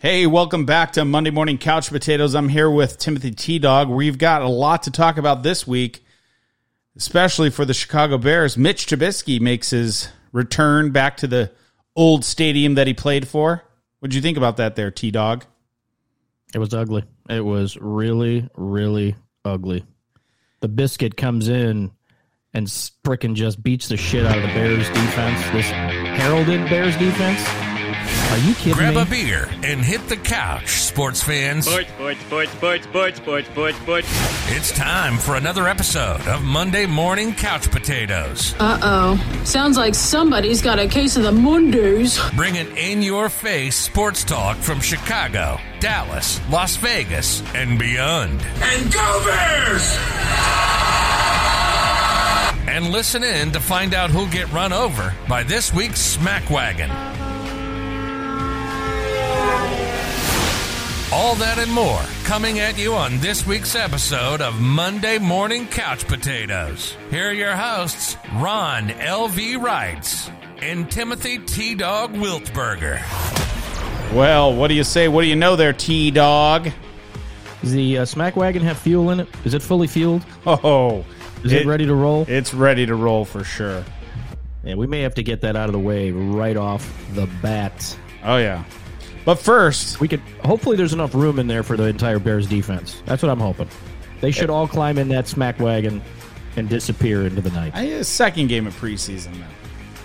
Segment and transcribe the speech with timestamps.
[0.00, 2.34] Hey, welcome back to Monday Morning Couch Potatoes.
[2.34, 3.90] I'm here with Timothy T Dog.
[3.90, 6.02] We've got a lot to talk about this week,
[6.96, 8.56] especially for the Chicago Bears.
[8.56, 11.52] Mitch Trubisky makes his return back to the
[11.94, 13.62] old stadium that he played for.
[13.98, 15.44] What'd you think about that there, T Dog?
[16.54, 17.04] It was ugly.
[17.28, 19.84] It was really, really ugly.
[20.60, 21.90] The biscuit comes in
[22.54, 22.66] and
[23.04, 25.42] frickin' just beats the shit out of the Bears defense.
[25.50, 27.69] This heralded Bears defense.
[28.30, 29.02] Are you kidding Grab me?
[29.02, 31.66] a beer and hit the couch, sports fans.
[31.66, 34.08] Sports, sports, sports, sports, sports, sports, sports, sports.
[34.52, 38.54] It's time for another episode of Monday Morning Couch Potatoes.
[38.58, 39.42] Uh oh.
[39.44, 42.20] Sounds like somebody's got a case of the Mondays.
[42.36, 48.40] Bringing in your face sports talk from Chicago, Dallas, Las Vegas, and beyond.
[48.62, 49.96] And go Bears!
[52.68, 56.88] And listen in to find out who'll get run over by this week's Smack Wagon.
[61.12, 66.06] All that and more coming at you on this week's episode of Monday Morning Couch
[66.06, 66.96] Potatoes.
[67.10, 69.56] Here are your hosts, Ron L.V.
[69.56, 70.30] Wrights
[70.62, 71.74] and Timothy T.
[71.74, 73.00] Dog Wiltberger.
[74.14, 75.08] Well, what do you say?
[75.08, 76.70] What do you know there, T Dog?
[77.60, 79.28] Does the uh, smack wagon have fuel in it?
[79.44, 80.24] Is it fully fueled?
[80.46, 81.04] Oh,
[81.42, 82.24] Is it, ready to roll?
[82.28, 83.84] It's ready to roll for sure.
[84.62, 87.98] yeah, we may have to get that out of the way right off the bat.
[88.22, 88.62] Oh, yeah.
[89.24, 90.20] But first, We could.
[90.44, 93.02] Hopefully, there's enough room in there for the entire Bears defense.
[93.06, 93.68] That's what I'm hoping.
[94.20, 96.02] They should all climb in that smack wagon
[96.56, 97.72] and disappear into the night.
[97.74, 99.32] I, a second game of preseason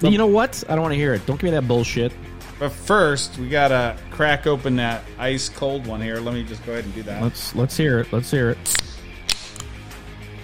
[0.01, 0.11] then.
[0.11, 0.63] you know what?
[0.69, 1.25] I don't want to hear it.
[1.25, 2.13] Don't give me that bullshit.
[2.59, 6.17] But first, we gotta crack open that ice cold one here.
[6.19, 7.21] Let me just go ahead and do that.
[7.21, 8.13] Let's let's hear it.
[8.13, 8.57] Let's hear it.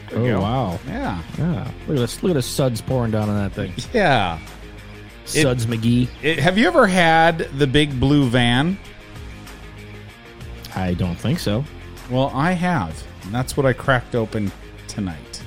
[0.10, 0.42] There we oh go.
[0.42, 0.80] wow!
[0.88, 2.22] Yeah, Yeah, look at this.
[2.22, 3.72] Look at the suds pouring down on that thing.
[3.94, 4.40] yeah.
[5.32, 6.08] Suds McGee.
[6.22, 8.78] It, have you ever had the big blue van?
[10.76, 11.64] I don't think so.
[12.10, 13.02] Well, I have.
[13.24, 14.52] And that's what I cracked open
[14.88, 15.42] tonight.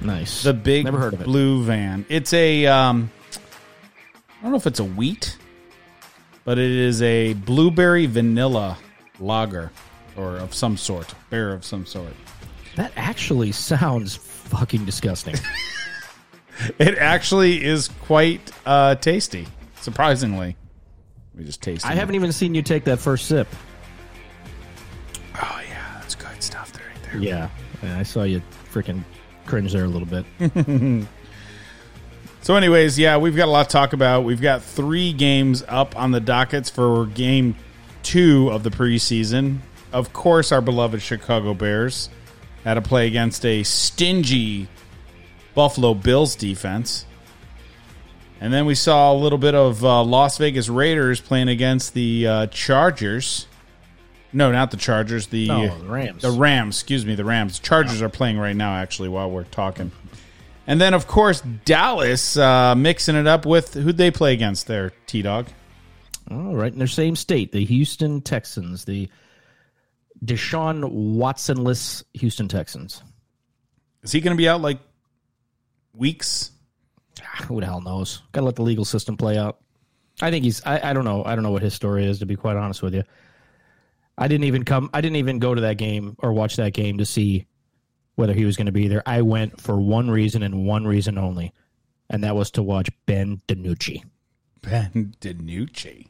[0.00, 0.42] Nice.
[0.42, 1.24] The big Never heard of it.
[1.24, 2.04] blue van.
[2.08, 3.10] It's a um
[4.38, 5.36] I don't know if it's a wheat,
[6.44, 8.76] but it is a blueberry vanilla
[9.18, 9.72] lager
[10.16, 12.12] or of some sort, beer of some sort.
[12.76, 15.34] That actually sounds fucking disgusting.
[16.78, 19.46] It actually is quite uh tasty,
[19.80, 20.56] surprisingly.
[21.36, 23.48] We just taste I haven't even seen you take that first sip.
[25.34, 27.20] Oh yeah, that's good stuff there right there.
[27.20, 27.50] Yeah,
[27.98, 29.04] I saw you freaking
[29.44, 31.06] cringe there a little bit.
[32.46, 34.22] So, anyways, yeah, we've got a lot to talk about.
[34.22, 37.56] We've got three games up on the dockets for game
[38.04, 39.58] two of the preseason.
[39.92, 42.08] Of course, our beloved Chicago Bears
[42.62, 44.68] had to play against a stingy
[45.56, 47.06] Buffalo Bills defense.
[48.40, 52.26] And then we saw a little bit of uh, Las Vegas Raiders playing against the
[52.26, 53.46] uh, Chargers.
[54.32, 55.28] No, not the Chargers.
[55.28, 56.22] The No, the Rams.
[56.22, 56.76] The Rams.
[56.76, 57.58] Excuse me, the Rams.
[57.58, 59.90] Chargers are playing right now, actually, while we're talking.
[60.66, 64.92] And then, of course, Dallas uh, mixing it up with who'd they play against there,
[65.06, 65.46] T Dog?
[66.30, 69.08] All right, in their same state, the Houston Texans, the
[70.22, 73.02] Deshaun Watsonless Houston Texans.
[74.02, 74.80] Is he going to be out like
[75.96, 76.52] weeks?
[77.22, 78.22] Ah, Who the hell knows?
[78.32, 79.58] Got to let the legal system play out.
[80.20, 80.64] I think he's.
[80.64, 81.24] I, I don't know.
[81.24, 82.20] I don't know what his story is.
[82.20, 83.04] To be quite honest with you,
[84.16, 84.88] I didn't even come.
[84.94, 87.46] I didn't even go to that game or watch that game to see
[88.14, 89.02] whether he was going to be there.
[89.04, 91.52] I went for one reason and one reason only,
[92.08, 94.02] and that was to watch Ben DiNucci.
[94.62, 96.06] Ben DiNucci.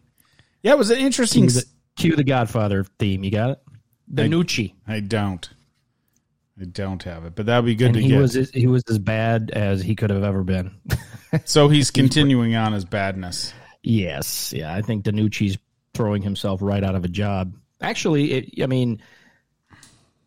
[0.63, 1.49] Yeah, it was an interesting.
[1.49, 3.25] Cue the, cue the Godfather theme.
[3.25, 3.63] You got it.
[4.13, 4.75] DiNucci.
[4.87, 5.49] I don't.
[6.61, 8.19] I don't have it, but that would be good and to he get.
[8.19, 10.75] was he was as bad as he could have ever been.
[11.45, 13.53] so he's continuing on his badness.
[13.83, 15.59] yes, yeah, I think DiNucci's
[15.93, 17.55] throwing himself right out of a job.
[17.83, 19.03] Actually, it, I mean,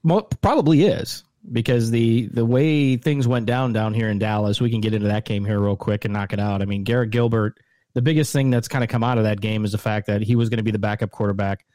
[0.04, 4.62] mo- probably is because the the way things went down down here in Dallas.
[4.62, 6.62] We can get into that game here real quick and knock it out.
[6.62, 7.60] I mean, Garrett Gilbert.
[7.96, 10.22] The biggest thing that's kind of come out of that game is the fact that
[10.22, 11.66] he was going to be the backup quarterback,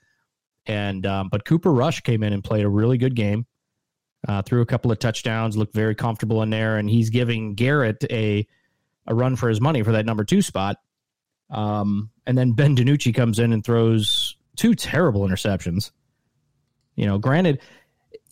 [0.64, 3.46] and um, but Cooper Rush came in and played a really good game.
[4.26, 8.04] Uh, threw a couple of touchdowns, looked very comfortable in there, and he's giving Garrett
[8.10, 8.46] a
[9.06, 10.78] a run for his money for that number two spot.
[11.50, 15.90] Um, and then Ben DiNucci comes in and throws two terrible interceptions.
[16.96, 17.60] You know, granted,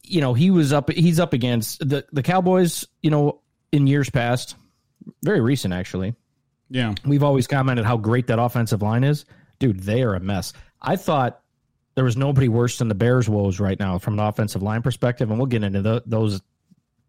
[0.03, 0.91] you know he was up.
[0.91, 2.87] He's up against the the Cowboys.
[3.03, 4.57] You know, in years past,
[5.23, 6.15] very recent actually.
[6.71, 6.95] Yeah.
[7.05, 9.27] We've always commented how great that offensive line is.
[9.59, 10.55] Dude, they are a mess.
[10.81, 11.42] I thought
[11.95, 15.31] there was nobody worse than the Bears' woes right now from an offensive line perspective,
[15.31, 16.41] and we'll get into the, those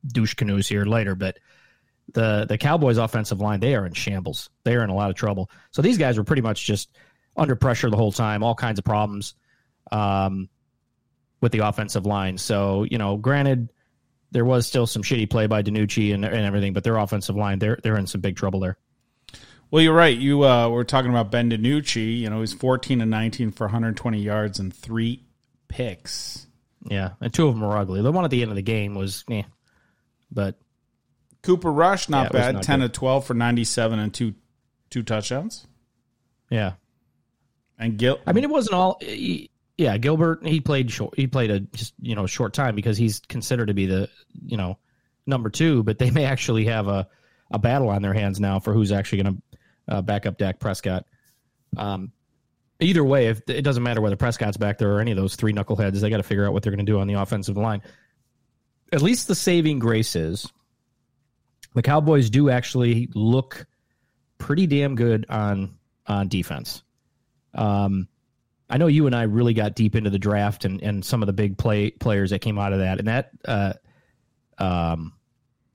[0.05, 1.15] douche canoes here later.
[1.15, 1.39] But
[2.13, 4.49] the the Cowboys' offensive line, they are in shambles.
[4.65, 5.49] They are in a lot of trouble.
[5.71, 6.89] So these guys were pretty much just
[7.37, 9.35] under pressure the whole time, all kinds of problems.
[9.91, 10.49] um,
[11.41, 12.37] with the offensive line.
[12.37, 13.69] So you know, granted,
[14.31, 17.59] there was still some shitty play by DiNucci and, and everything, but their offensive line
[17.59, 18.77] they're they're in some big trouble there.
[19.73, 20.15] Well, you're right.
[20.15, 22.19] You uh, were talking about Ben DiNucci.
[22.19, 25.23] You know, he's 14 and 19 for 120 yards and three
[25.67, 26.45] picks.
[26.87, 28.03] Yeah, and two of them were ugly.
[28.03, 29.41] The one at the end of the game was, eh,
[30.31, 30.59] but
[31.41, 32.53] Cooper Rush, not Yeah, bad.
[32.53, 32.93] not 10 good.
[32.93, 34.35] to 12 for 97 and two
[34.91, 35.65] two touchdowns.
[36.51, 36.73] yeah,
[37.79, 38.99] And Gil, I mean, it wasn't all.
[39.01, 41.15] he- yeah, Gilbert he played short.
[41.17, 44.07] He played a just you know short time because he's considered to be the
[44.45, 44.77] you know
[45.25, 45.81] number two.
[45.81, 47.07] But they may actually have a
[47.49, 49.41] a battle on their hands now for who's actually going to
[49.87, 51.05] uh, back up Dak Prescott.
[51.77, 52.11] Um,
[52.79, 55.53] either way, if it doesn't matter whether Prescott's back there or any of those three
[55.53, 57.81] knuckleheads, they got to figure out what they're going to do on the offensive line.
[58.91, 60.47] At least the saving grace is
[61.73, 63.65] the Cowboys do actually look
[64.37, 66.83] pretty damn good on on defense.
[67.53, 68.07] Um,
[68.69, 71.27] I know you and I really got deep into the draft and, and some of
[71.27, 73.73] the big play players that came out of that, and that uh,
[74.57, 75.13] um,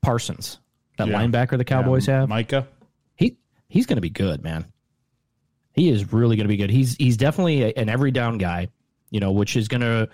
[0.03, 0.59] Parsons,
[0.97, 1.21] that Yeah.
[1.21, 2.67] linebacker the Cowboys um, have, Micah.
[3.69, 4.67] He he's going to be good, man.
[5.73, 6.71] He is really going to be good.
[6.71, 8.69] He's he's definitely a- an every down guy,
[9.11, 10.09] you know, which is going to,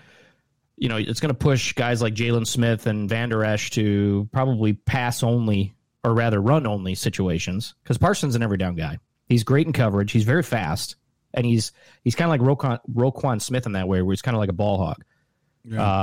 [0.76, 4.28] you know, it's going to push guys like Jaylon Smith and Van Der Esch to
[4.32, 8.98] probably pass only or rather run only situations because Parsons is an every down guy.
[9.26, 10.12] He's great in coverage.
[10.12, 10.96] He's very fast,
[11.32, 11.72] and he's
[12.02, 14.50] he's kind of like Roquan, Roquan Smith in that way, where he's kind of like
[14.50, 15.02] a ball hog.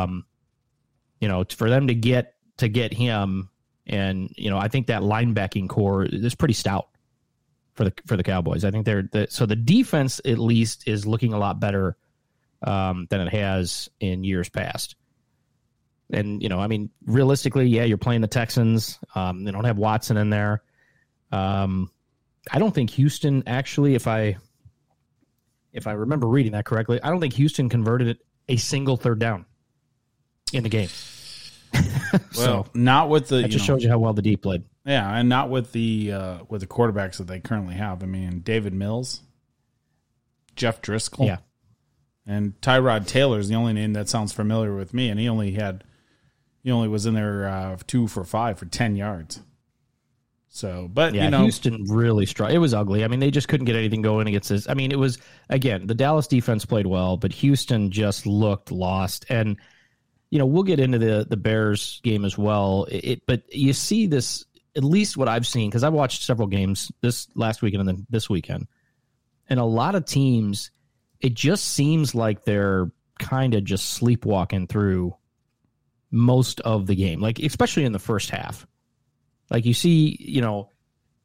[0.03, 0.25] Um,
[1.19, 3.49] you know, for them to get to get him,
[3.85, 6.87] and you know, I think that linebacking corps is pretty stout
[7.73, 8.65] for the for the Cowboys.
[8.65, 11.97] I think they're the, so the defense at least is looking a lot better
[12.63, 14.95] um, than it has in years past.
[16.11, 18.99] And you know, I mean, realistically, yeah, you're playing the Texans.
[19.15, 20.61] Um, they don't have Watson in there.
[21.31, 21.89] Um,
[22.51, 24.37] I don't think Houston actually, if I
[25.71, 28.17] if I remember reading that correctly, I don't think Houston converted it
[28.49, 29.45] a single third down
[30.53, 30.89] in the game.
[32.35, 34.63] Well, so not with the that just know, shows you how well the D played.
[34.85, 38.01] Yeah, and not with the uh, with the quarterbacks that they currently have.
[38.01, 39.21] I mean, Davis Mills,
[40.55, 41.37] Jeff Driskel, Yeah.
[42.25, 45.51] and Tyrod Taylor is the only name that sounds familiar with me, and he only
[45.51, 45.83] had
[46.63, 49.39] he only was in there uh, two for five for ten yards.
[50.53, 52.55] So, but Yeah, you know, Houston really struggled.
[52.55, 53.05] It was ugly.
[53.05, 54.67] I mean, they just couldn't get anything going against this.
[54.67, 55.17] I mean, it was
[55.49, 59.25] again the Dallas defense played well, but Houston just looked lost.
[59.29, 59.57] And
[60.29, 62.85] you know, we'll get into the the Bears game as well.
[62.85, 64.43] It, it- but you see this
[64.75, 68.07] at least what I've seen because I've watched several games this last weekend and then
[68.09, 68.67] this weekend,
[69.49, 70.71] and a lot of teams,
[71.19, 75.15] it just seems like they're kind of just sleepwalking through
[76.09, 78.65] most of the game, like especially in the first half.
[79.49, 80.69] Like you see, you know,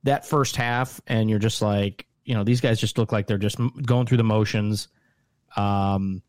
[0.03, 3.39] that first half, and you're just like, you know, these guys just look like they're
[3.39, 4.89] just going through the motions.
[5.57, 6.23] Um,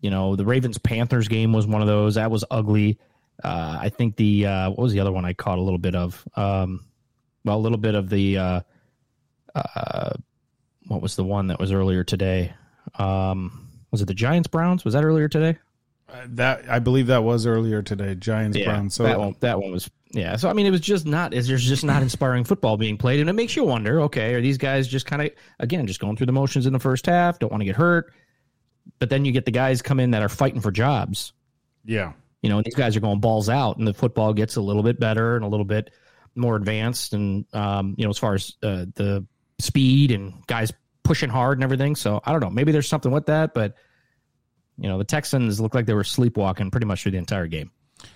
[0.00, 2.98] you know, the Ravens Panthers game was one of those that was ugly.
[3.42, 5.94] Uh, I think the uh, what was the other one I caught a little bit
[5.94, 6.26] of?
[6.36, 6.86] Um,
[7.44, 8.60] well, a little bit of the uh,
[9.54, 10.10] uh,
[10.86, 12.54] what was the one that was earlier today?
[12.98, 14.84] Um, was it the Giants Browns?
[14.84, 15.58] Was that earlier today?
[16.26, 18.94] that I believe that was earlier today, Giants Browns.
[18.94, 20.36] So that one, that one was yeah.
[20.36, 21.34] So I mean, it was just not.
[21.34, 24.00] Is there's just not inspiring football being played, and it makes you wonder.
[24.02, 26.78] Okay, are these guys just kind of again just going through the motions in the
[26.78, 27.38] first half?
[27.38, 28.12] Don't want to get hurt,
[28.98, 31.32] but then you get the guys come in that are fighting for jobs.
[31.84, 32.12] yeah,
[32.44, 35.00] You know, these guys are going balls out, and the football gets a little bit
[35.00, 35.90] better and a little bit
[36.34, 39.26] more advanced, and um, you know, as far as uh, the
[39.58, 40.70] speed and guys
[41.04, 41.96] pushing hard and everything.
[41.96, 42.50] So I don't know.
[42.50, 43.76] Maybe there's something with that, but
[44.76, 47.70] you know, the Texans looked like they were sleepwalking pretty much through the entire game.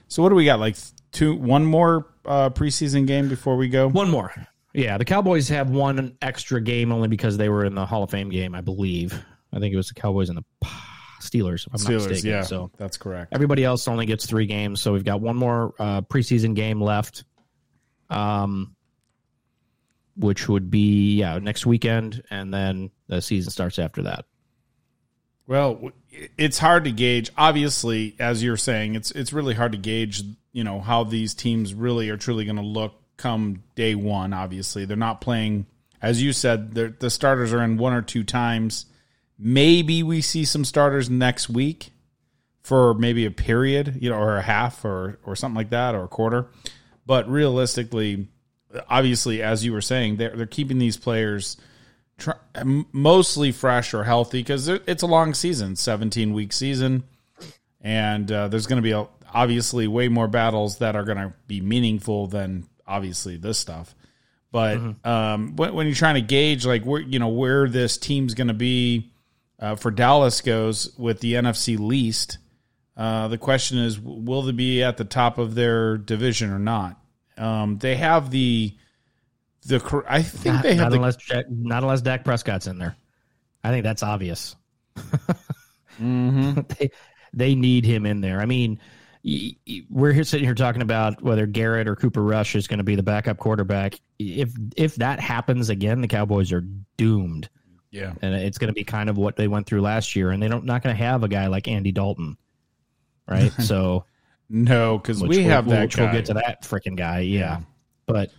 [0.08, 0.60] So what do we got?
[0.60, 0.76] Like
[1.10, 3.88] two, one more uh, preseason game before we go.
[3.88, 4.34] One more.
[4.74, 8.10] Yeah, the Cowboys have one extra game only because they were in the Hall of
[8.10, 9.18] Fame game, I believe.
[9.54, 10.68] I think it was the Cowboys and the
[11.20, 12.30] Steelers, if I'm not Steelers, mistaken.
[12.30, 13.32] yeah, So that's correct.
[13.34, 14.80] everybody else only gets three games.
[14.80, 17.24] So we've got one more uh, preseason game left,
[18.10, 18.74] um,
[20.16, 24.24] which would be yeah next weekend, and then the season starts after that.
[25.46, 25.92] Well,
[26.36, 27.30] it's hard to gauge.
[27.36, 30.22] Obviously, as you're saying, it's it's really hard to gauge.
[30.52, 34.32] You know how these teams really are truly going to look come day one.
[34.32, 35.66] Obviously, they're not playing,
[36.02, 36.74] as you said.
[36.74, 38.86] The starters are in one or two times.
[39.38, 41.90] Maybe we see some starters next week
[42.62, 46.04] for maybe a period, you know, or a half, or or something like that, or
[46.04, 46.48] a quarter.
[47.06, 48.28] But realistically,
[48.88, 51.56] obviously, as you were saying, they're they're keeping these players
[52.92, 57.04] mostly fresh or healthy because it's a long season, seventeen week season,
[57.80, 61.32] and uh, there's going to be a, obviously way more battles that are going to
[61.46, 63.94] be meaningful than obviously this stuff.
[64.50, 68.34] But um, when, when you're trying to gauge like where you know where this team's
[68.34, 69.12] going to be
[69.58, 72.38] uh, for Dallas goes with the NFC least.
[72.96, 77.00] Uh, the question is, will they be at the top of their division or not?
[77.36, 78.76] Um, they have the
[79.66, 79.78] the.
[79.80, 80.96] cor- I think Not, they have not the.
[80.96, 81.16] unless
[81.48, 82.96] not unless Dak Prescott's in there.
[83.62, 84.56] I think that's obvious.
[86.00, 86.66] Mhm.
[86.78, 86.90] they
[87.32, 88.40] they need him in there.
[88.40, 88.80] I mean,
[89.90, 92.96] we're here sitting here talking about whether Garrett or Cooper Rush is going to be
[92.96, 94.00] the backup quarterback.
[94.18, 96.64] If if that happens again, the Cowboys are
[96.96, 97.48] doomed,
[97.90, 100.30] Yeah, and it's going to be kind of what they went through last year.
[100.30, 102.36] And they don't not going to have a guy like Andy Dalton,
[103.26, 103.52] right?
[103.62, 104.04] so
[104.50, 106.04] no, because we we'll- have that which guy.
[106.04, 107.20] we'll get to that freaking guy.
[107.20, 107.60] Yeah.
[108.06, 108.30] but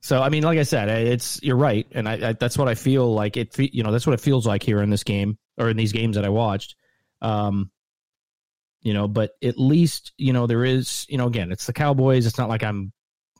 [0.00, 2.74] so I mean, like I said, it's you're right, and I, I that's what I
[2.74, 3.38] feel like.
[3.38, 5.92] It you know that's what it feels like here in this game or in these
[5.92, 6.76] games that I watched.
[7.22, 7.70] Um,
[8.82, 12.26] you know, but at least you know there is you know again it's the Cowboys.
[12.26, 12.92] It's not like I'm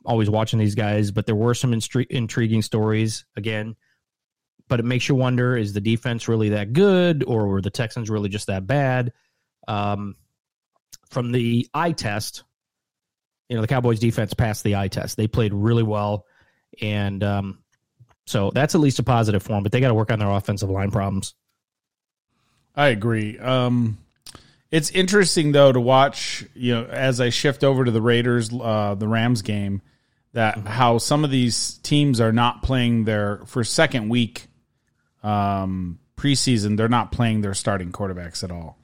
[0.05, 3.75] always watching these guys, but there were some instri- intriguing stories again.
[4.67, 8.09] But it makes you wonder: is the defense really that good, or were the Texans
[8.09, 9.13] really just that bad?
[9.67, 10.15] Um,
[11.09, 12.43] from the eye test,
[13.49, 15.17] you know, the Cowboys defense passed the eye test.
[15.17, 16.25] They played really well.
[16.81, 17.59] And um,
[18.25, 20.29] so that's at least a positive for them, but they got to work on their
[20.29, 21.35] offensive line problems.
[22.75, 23.39] I agree.
[23.39, 23.97] Um,
[24.71, 26.45] it's interesting though to watch.
[26.53, 29.81] You know, as I shift over to the Raiders, uh, the Rams game,
[30.33, 34.47] that how some of these teams are not playing their for second week
[35.25, 36.77] um, preseason.
[36.77, 38.77] They're not playing their starting quarterbacks at all.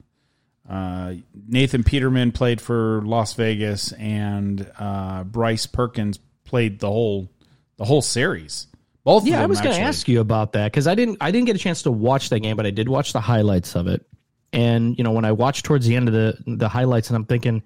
[0.69, 1.15] Uh,
[1.47, 7.29] Nathan Peterman played for Las Vegas, and uh, Bryce Perkins played the whole
[7.77, 8.67] the whole series.
[9.03, 9.23] Both.
[9.23, 11.47] of Yeah, I was going to ask you about that because I didn't I didn't
[11.47, 14.05] get a chance to watch that game, but I did watch the highlights of it.
[14.53, 17.25] And you know, when I watched towards the end of the the highlights, and I'm
[17.25, 17.63] thinking,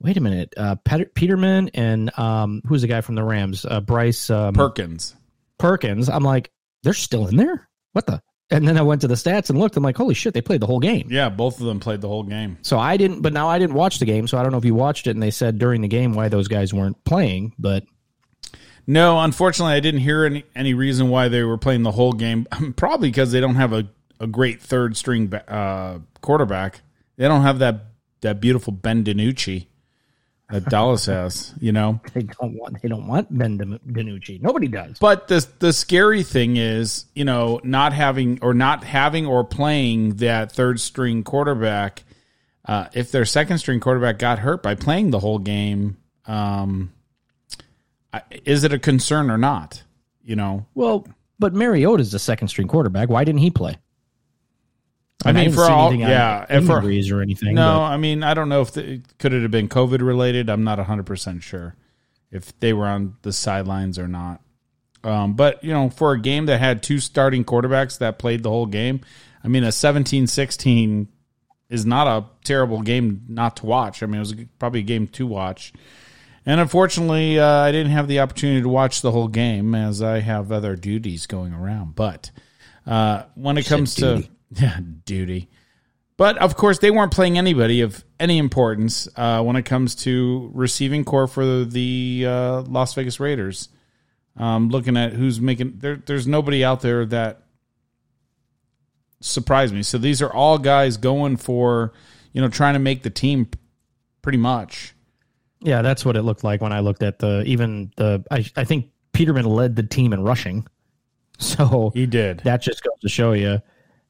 [0.00, 3.80] wait a minute, uh, Pet- Peterman and um, who's the guy from the Rams, uh,
[3.80, 5.14] Bryce um, Perkins.
[5.58, 6.08] Perkins.
[6.08, 6.50] I'm like,
[6.82, 7.67] they're still in there.
[7.98, 8.22] What the?
[8.52, 9.76] And then I went to the stats and looked.
[9.76, 11.08] I'm like, holy shit, they played the whole game.
[11.10, 12.58] Yeah, both of them played the whole game.
[12.62, 14.64] So I didn't, but now I didn't watch the game, so I don't know if
[14.64, 17.54] you watched it and they said during the game why those guys weren't playing.
[17.58, 17.86] But
[18.86, 22.46] No, unfortunately, I didn't hear any, any reason why they were playing the whole game.
[22.76, 23.88] Probably because they don't have a,
[24.20, 26.82] a great third string uh, quarterback.
[27.16, 27.86] They don't have that
[28.20, 29.66] that beautiful Ben DiNucci
[30.50, 31.54] that Dallas has.
[31.60, 34.40] You know, they don't want they don't want Ben Din- DiNucci.
[34.42, 34.98] Nobody does.
[34.98, 40.16] but the the scary thing is, you know, not having or not having or playing
[40.16, 42.04] that third string quarterback.
[42.64, 46.92] Uh, if their second string quarterback got hurt by playing the whole game, um,
[48.44, 49.82] is it a concern or not?
[50.22, 51.06] You know, Well,
[51.38, 53.08] but Mariota's the second string quarterback.
[53.08, 53.78] Why didn't he play?
[55.24, 57.54] I mean, didn't for all- anything yeah, and for- injuries or anything.
[57.54, 60.48] No, but- I mean, I don't know if the, could it have been COVID related.
[60.48, 61.74] I'm not 100 percent sure
[62.30, 64.40] if they were on the sidelines or not.
[65.02, 68.50] Um, but you know, for a game that had two starting quarterbacks that played the
[68.50, 69.00] whole game,
[69.42, 71.06] I mean, a 17-16
[71.70, 74.02] is not a terrible game not to watch.
[74.02, 75.72] I mean, it was probably a game to watch.
[76.46, 80.20] And unfortunately, uh, I didn't have the opportunity to watch the whole game as I
[80.20, 81.94] have other duties going around.
[81.94, 82.30] But
[82.86, 84.24] uh, when it comes to
[84.60, 85.48] yeah, duty.
[86.16, 90.50] But of course, they weren't playing anybody of any importance uh, when it comes to
[90.52, 93.68] receiving corps for the uh, Las Vegas Raiders.
[94.36, 97.42] Um, looking at who's making there, there's nobody out there that
[99.20, 99.82] surprised me.
[99.82, 101.92] So these are all guys going for
[102.32, 103.48] you know trying to make the team
[104.22, 104.94] pretty much.
[105.60, 108.24] yeah, that's what it looked like when I looked at the even the.
[108.30, 110.66] I, I think Peterman led the team in rushing,
[111.38, 112.40] so He did.
[112.40, 113.60] that just goes to show you.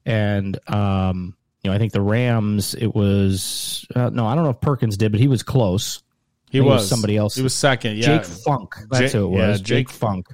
[0.09, 2.73] And um, you know, I think the Rams.
[2.75, 6.01] It was uh, no, I don't know if Perkins did, but he was close.
[6.49, 7.35] he was was somebody else.
[7.35, 7.97] He was second.
[7.97, 8.17] Yeah.
[8.17, 8.75] Jake Funk.
[8.89, 9.61] That's Jake- who it yeah, was.
[9.61, 10.27] Jake- Jake, Funk.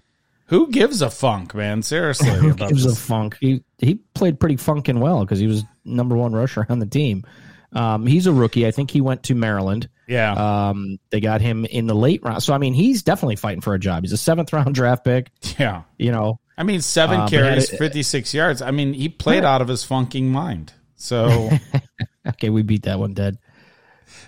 [0.48, 1.82] Who gives a funk, man?
[1.82, 3.36] Seriously, Who gives a funk?
[3.42, 7.26] He he played pretty funkin' well because he was number one rusher on the team.
[7.74, 8.66] Um, he's a rookie.
[8.68, 9.90] I think he went to Maryland.
[10.08, 12.42] yeah, Um, they got him in the late round.
[12.44, 14.04] So I mean, he's definitely fighting for a job.
[14.04, 15.32] He's a seventh round draft pick.
[15.60, 15.82] yeah.
[15.98, 18.62] You know, I mean, seven but carries, it- 56 yards.
[18.62, 19.54] I mean, he played Right.
[19.56, 20.74] out of his funking mind.
[20.96, 21.50] So,
[22.28, 23.38] okay, we beat that one dead.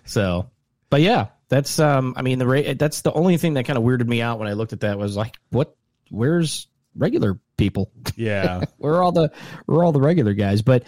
[0.05, 0.49] So,
[0.89, 3.83] but yeah, that's um, I mean, the rate that's the only thing that kind of
[3.83, 5.75] weirded me out when I looked at that was like, what?
[6.09, 7.91] Where's regular people?
[8.15, 8.63] yeah.
[8.77, 9.31] Where are all the
[9.65, 10.61] where are all the regular guys?
[10.61, 10.83] But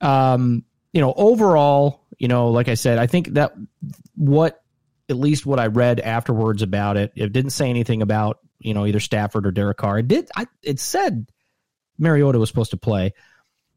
[0.00, 3.54] um, you know, overall, you know, like I said, I think that
[4.14, 4.62] what
[5.08, 8.86] at least what I read afterwards about it, it didn't say anything about you know
[8.86, 9.98] either Stafford or Derek Carr.
[9.98, 10.28] It did.
[10.36, 11.26] I, it said
[11.98, 13.12] Mariota was supposed to play,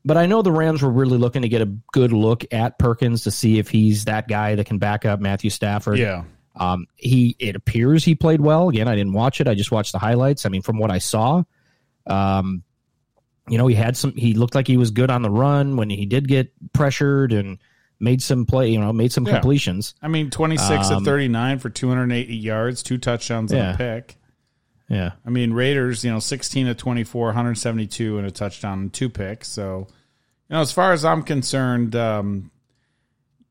[0.03, 3.23] but I know the Rams were really looking to get a good look at Perkins
[3.23, 5.97] to see if he's that guy that can back up Matthew Stafford.
[5.99, 6.23] Yeah.
[6.57, 8.69] Um, he it appears he played well.
[8.69, 9.47] Again, I didn't watch it.
[9.47, 10.45] I just watched the highlights.
[10.45, 11.43] I mean, from what I saw,
[12.07, 12.63] um,
[13.49, 14.13] you know, he had some.
[14.13, 17.57] He looked like he was good on the run when he did get pressured and
[17.99, 18.69] made some play.
[18.69, 19.33] You know, made some Yeah.
[19.33, 19.93] completions.
[20.01, 24.15] I mean, 26 Um, of 39 for 280 yards, two touchdowns and a pick.
[24.89, 29.09] Yeah, I mean, Raiders, you know, 16 to 24, 172 and a touchdown and two
[29.09, 29.47] picks.
[29.47, 29.87] So,
[30.49, 32.51] you know, as far as I'm concerned, um,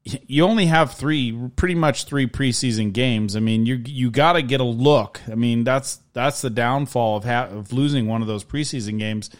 [0.04, 3.36] you only have three, pretty much three preseason games.
[3.36, 5.20] I mean, you you got to get a look.
[5.30, 9.30] I mean, that's that's the downfall of ha- of losing one of those preseason games.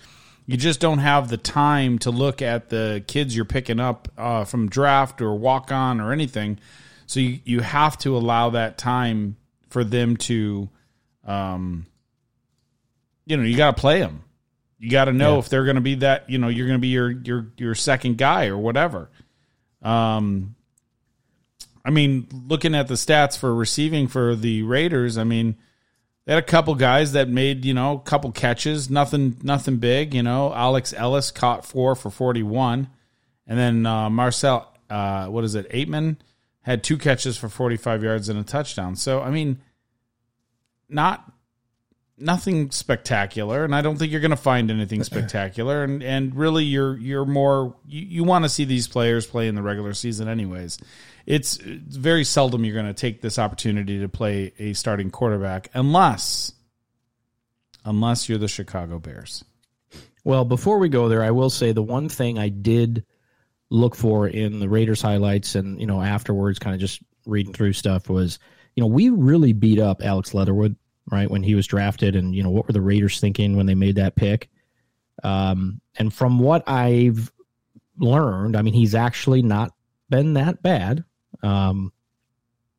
[0.47, 4.45] You just don't have the time to look at the kids you're picking up uh,
[4.45, 6.59] from draft or walk on or anything.
[7.07, 9.37] So you, you have to allow that time
[9.71, 10.69] for them to
[11.27, 11.87] um,
[13.27, 14.23] you know, you got to play them.
[14.79, 15.39] You got to know Yeah.
[15.39, 17.75] if they're going to be that, you know, you're going to be your your your
[17.75, 19.09] second guy or whatever.
[19.83, 20.57] Um
[21.87, 25.57] I mean, looking at the stats for receiving for the Raiders, I mean,
[26.25, 30.15] they had a couple guys that made, you know, a couple catches, nothing nothing big,
[30.15, 30.53] you know.
[30.55, 32.89] Alex Ellis caught 4 for 41.
[33.47, 35.71] And then uh Marcel uh what is it?
[35.71, 36.17] Ateman
[36.63, 38.97] had two catches for 45 yards and a touchdown.
[38.97, 39.59] So, I mean,
[40.95, 41.31] not
[42.17, 45.85] nothing spectacular, and I don't think you're going to find anything spectacular.
[45.85, 49.55] And and really, you're you're more you, you want to see these players play in
[49.55, 50.79] the regular season, anyways.
[51.27, 55.71] It's, it's very seldom you're going to take this opportunity to play a starting quarterback,
[55.73, 56.53] unless
[57.85, 59.45] unless you're the Chicago Bears.
[60.25, 63.05] Well, before we go there, I will say the one thing I did
[63.71, 67.75] look for in the Raiders highlights and, you know, afterwards, kind of just reading through
[67.75, 68.39] stuff was,
[68.75, 70.77] you know, we really beat up Alex Leatherwood,
[71.11, 72.17] right, when he was drafted.
[72.17, 74.51] And, you know, what were the Raiders thinking when they made that pick?
[75.23, 77.33] Um, and from what I've
[77.99, 79.73] learned, I mean, he's actually not
[80.11, 81.05] been that bad.
[81.43, 81.93] Um,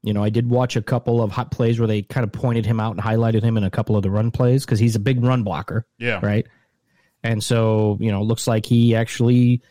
[0.06, 2.66] you know, I did watch a couple of hot plays where they kind of pointed
[2.66, 5.00] him out and highlighted him in a couple of the run plays because he's a
[5.00, 6.46] big run blocker Yeah, right?
[7.24, 9.64] And so, you know, looks like he actually,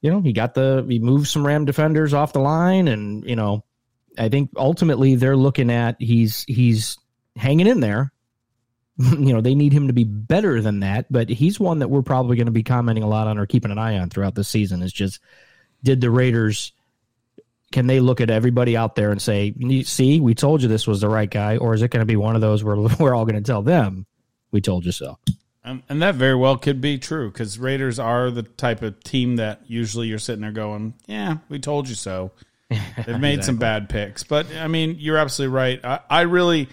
[0.00, 3.36] you know, he got the he moved some Ram defenders off the line, and you
[3.36, 3.64] know,
[4.18, 6.96] I think ultimately they're looking at he's he's
[7.36, 8.11] hanging in there.
[8.96, 12.02] you know, they need him to be better than that, but he's one that we're
[12.02, 14.44] probably going to be commenting a lot on or keeping an eye on throughout the
[14.44, 14.82] season.
[14.82, 15.20] Is just
[15.82, 16.72] did the Raiders
[17.72, 21.00] can they look at everybody out there and say, "See, we told you this was
[21.00, 23.24] the right guy," or is it going to be one of those where we're all
[23.24, 24.06] going to tell them,
[24.50, 25.18] "We told you so"?
[25.64, 29.36] and, and that very well could be true because Raiders are the type of team
[29.36, 32.32] that usually you're sitting there going, "Yeah, we told you so."
[33.06, 35.84] They've made some bad picks, but I mean, you're absolutely right.
[35.84, 36.70] I, I really,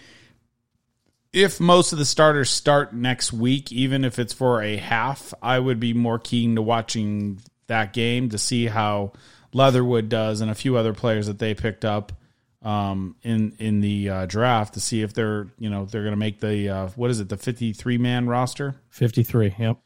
[1.32, 5.60] if most of the starters start next week, even if it's for a half, I
[5.60, 9.14] would be more keen to watching that game to see how
[9.54, 12.14] Leatherwood does and a few other players that they picked up
[12.62, 16.18] um, in in the uh, draft to see if they're you know they're going to
[16.18, 18.76] make the uh, what is it the 53 man roster.
[18.90, 19.56] Fifty three.
[19.58, 19.78] Yep.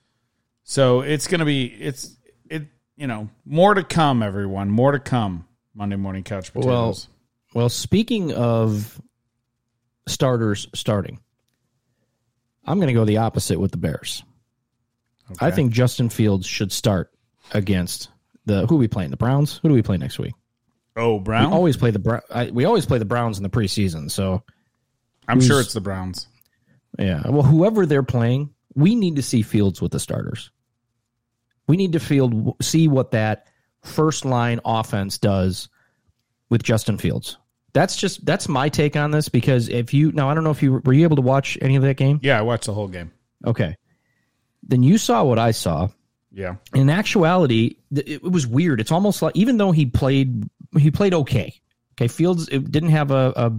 [0.64, 2.16] So it's going to be it's
[2.50, 2.64] it
[2.96, 4.70] you know more to come, everyone.
[4.70, 5.46] More to come.
[5.76, 7.08] Monday morning couch potatoes.
[7.54, 9.00] Well, speaking of
[10.08, 11.20] starters starting,
[12.66, 14.24] I'm going to go the opposite with the Bears.
[15.40, 17.12] I think Justin Fields should start
[17.52, 18.10] against
[18.46, 19.12] the who are we playing?
[19.12, 19.60] The Browns.
[19.62, 20.34] Who do we play next week?
[20.96, 21.52] oh We Brown.
[21.54, 24.12] always play the I, we always play the Browns in the preseason.
[24.12, 24.44] So
[25.28, 26.28] I'm sure it's the Browns.
[27.00, 30.52] yeah, well, whoever they're playing, we need to see Fields with the starters.
[31.68, 33.48] We need to field see what that
[33.84, 35.70] first line offense does
[36.50, 37.38] with Justin Fields.
[37.74, 40.62] That's just that's my take on this because if you now I don't know if
[40.62, 42.20] you were you able to watch any of that game?
[42.24, 43.12] Yeah, I watched the whole game.
[43.46, 43.76] Okay.
[44.62, 45.90] Then you saw what I saw.
[46.36, 48.82] Yeah, In actuality, it was weird.
[48.82, 51.54] It's almost like even though he played he played okay.
[51.96, 53.52] Okay, Fields it didn't have a, a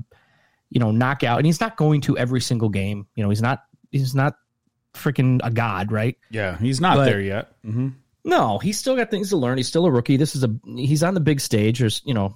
[0.71, 3.07] you know knockout, and he's not going to every single game.
[3.15, 4.37] You know, he's not he's not
[4.93, 6.17] freaking a god, right?
[6.31, 7.53] yeah, he's not But- there yet.
[7.65, 7.91] hmm
[8.25, 9.57] No, he's still got things to learn.
[9.57, 10.17] He's still a rookie.
[10.17, 11.79] This is a he's on the big stage.
[11.79, 12.35] There's you know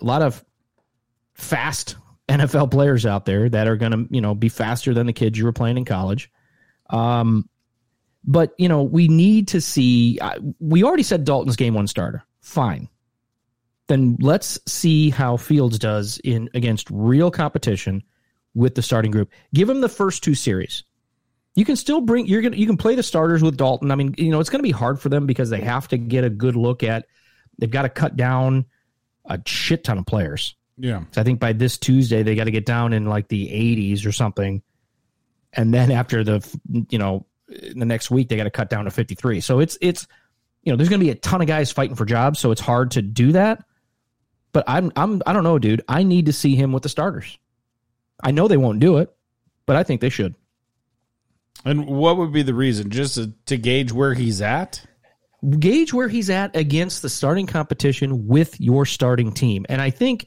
[0.00, 0.42] a lot of
[1.34, 1.96] fast
[2.28, 5.38] NFL players out there that are going to you know be faster than the kids
[5.38, 6.30] you were playing in college.
[6.90, 7.48] Um,
[8.24, 10.18] but you know we need to see.
[10.58, 12.24] We already said Dalton's game one starter.
[12.40, 12.88] Fine.
[13.86, 18.02] Then let's see how Fields does in against real competition
[18.54, 19.30] with the starting group.
[19.52, 20.84] Give him the first two series.
[21.54, 23.90] You can still bring you're gonna you can play the starters with Dalton.
[23.90, 26.24] I mean, you know, it's gonna be hard for them because they have to get
[26.24, 27.06] a good look at
[27.58, 28.64] they've got to cut down
[29.26, 30.56] a shit ton of players.
[30.76, 33.46] Yeah, So I think by this Tuesday they got to get down in like the
[33.46, 34.62] 80s or something,
[35.52, 36.58] and then after the
[36.88, 39.40] you know the next week they got to cut down to 53.
[39.40, 40.06] So it's it's
[40.62, 42.60] you know there's going to be a ton of guys fighting for jobs, so it's
[42.60, 43.64] hard to do that.
[44.52, 45.82] But I'm I'm I don't know, dude.
[45.88, 47.38] I need to see him with the starters.
[48.22, 49.14] I know they won't do it,
[49.66, 50.34] but I think they should.
[51.64, 52.90] And what would be the reason?
[52.90, 54.84] Just to, to gauge where he's at?
[55.58, 59.66] Gauge where he's at against the starting competition with your starting team.
[59.68, 60.26] And I think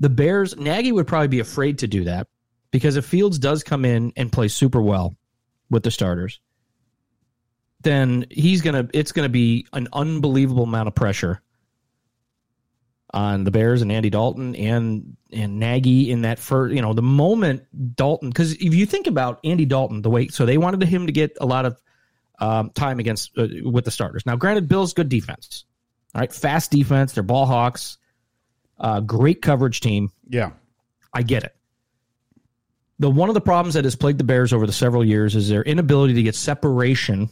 [0.00, 2.26] the Bears, Nagy would probably be afraid to do that
[2.70, 5.16] because if Fields does come in and play super well
[5.68, 6.40] with the starters,
[7.82, 11.42] then he's gonna it's gonna be an unbelievable amount of pressure
[13.12, 17.02] on the Bears and Andy Dalton and and Nagy in that first you know the
[17.02, 17.64] moment
[17.96, 21.12] Dalton because if you think about Andy Dalton the way so they wanted him to
[21.12, 21.80] get a lot of
[22.38, 24.24] um, time against uh, with the starters.
[24.24, 25.64] Now granted Bill's good defense
[26.14, 26.32] all right?
[26.32, 27.98] Fast defense they're ball hawks
[28.80, 30.50] uh, great coverage team Yeah.
[31.12, 31.54] I get it.
[32.98, 35.48] The one of the problems that has plagued the Bears over the several years is
[35.48, 37.28] their inability to get separation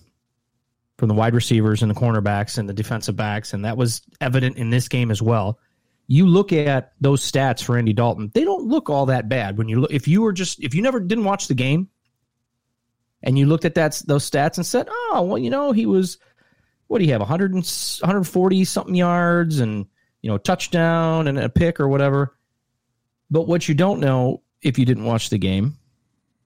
[0.96, 4.56] from the wide receivers and the cornerbacks and the defensive backs, and that was evident
[4.56, 5.58] in this game as well.
[6.06, 9.68] You look at those stats for Andy Dalton; they don't look all that bad when
[9.68, 9.92] you look.
[9.92, 11.88] If you were just if you never didn't watch the game,
[13.22, 16.18] and you looked at that those stats and said, "Oh, well, you know, he was
[16.88, 19.86] what do you have 100 140 something yards and
[20.28, 22.36] you know touchdown and a pick or whatever."
[23.30, 25.78] But what you don't know if you didn't watch the game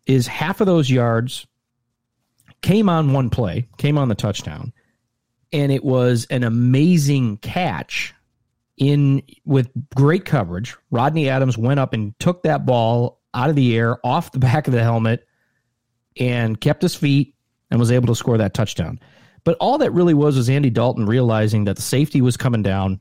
[0.06, 1.46] is half of those yards
[2.60, 4.72] came on one play, came on the touchdown,
[5.52, 8.14] and it was an amazing catch
[8.76, 10.76] in with great coverage.
[10.92, 14.68] Rodney Adams went up and took that ball out of the air off the back
[14.68, 15.26] of the helmet
[16.16, 17.34] and kept his feet
[17.68, 19.00] and was able to score that touchdown.
[19.42, 23.00] But all that really was was Andy Dalton realizing that the safety was coming down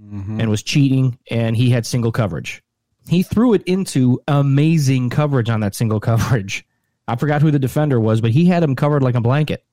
[0.00, 2.62] and was cheating and he had single coverage.
[3.08, 6.66] He threw it into amazing coverage on that single coverage.
[7.08, 9.64] I forgot who the defender was, but he had him covered like a blanket.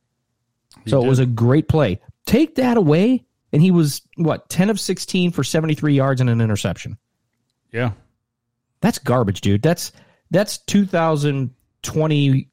[0.88, 2.00] so it was a great play.
[2.26, 6.30] Take that away, and he was what ten of sixteen for seventy three yards and
[6.30, 6.98] an interception.
[7.72, 7.92] Yeah.
[8.82, 9.62] That's garbage, dude.
[9.62, 9.92] That's
[10.32, 12.50] that's 2020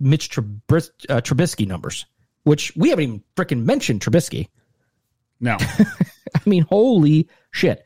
[0.00, 2.06] Mitch Trubis- uh, Trubisky numbers,
[2.44, 4.48] which we haven't even freaking mentioned Trubisky.
[5.40, 5.56] No.
[6.34, 7.84] I mean, holy shit.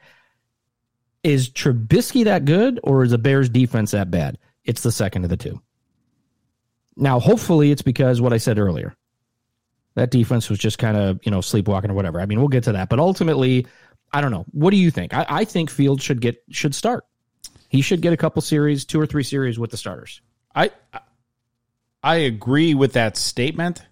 [1.23, 4.39] Is Trubisky that good or is the Bears defense that bad?
[4.65, 5.61] It's the second of the two.
[6.97, 8.95] Now, hopefully it's because what I said earlier.
[9.95, 12.21] That defense was just kind of, you know, sleepwalking or whatever.
[12.21, 12.89] I mean, we'll get to that.
[12.89, 13.67] But ultimately,
[14.13, 14.45] I don't know.
[14.51, 15.15] What do you think?
[15.15, 17.05] I, I think Fields should get should start.
[17.69, 20.21] He should get a couple series, two or three series with the starters.
[20.55, 20.71] I
[22.03, 23.83] I agree with that statement.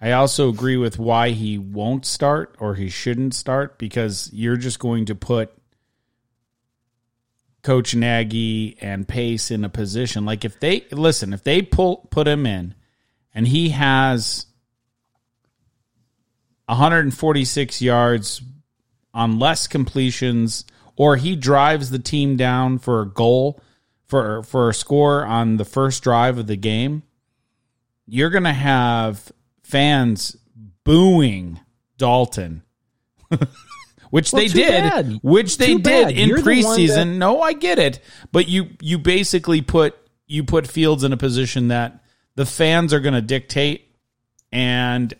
[0.00, 4.78] I also agree with why he won't start or he shouldn't start because you're just
[4.78, 5.52] going to put
[7.62, 10.26] Coach Nagy and Pace in a position.
[10.26, 12.74] Like if they listen, if they pull put him in
[13.34, 14.46] and he has
[16.66, 18.42] 146 yards
[19.12, 20.64] on less completions
[20.96, 23.60] or he drives the team down for a goal
[24.06, 27.02] for for a score on the first drive of the game,
[28.06, 29.32] you're going to have
[29.64, 30.36] fans
[30.84, 31.58] booing
[31.98, 32.62] Dalton.
[34.10, 35.18] which Well, they did, bad.
[35.22, 36.10] which they Too did bad.
[36.12, 36.94] in You're preseason.
[36.94, 37.98] that- No, I get it,
[38.30, 39.96] but you you basically put
[40.26, 42.04] you put Fields in a position that
[42.36, 43.88] the fans are going to dictate,
[44.52, 45.12] and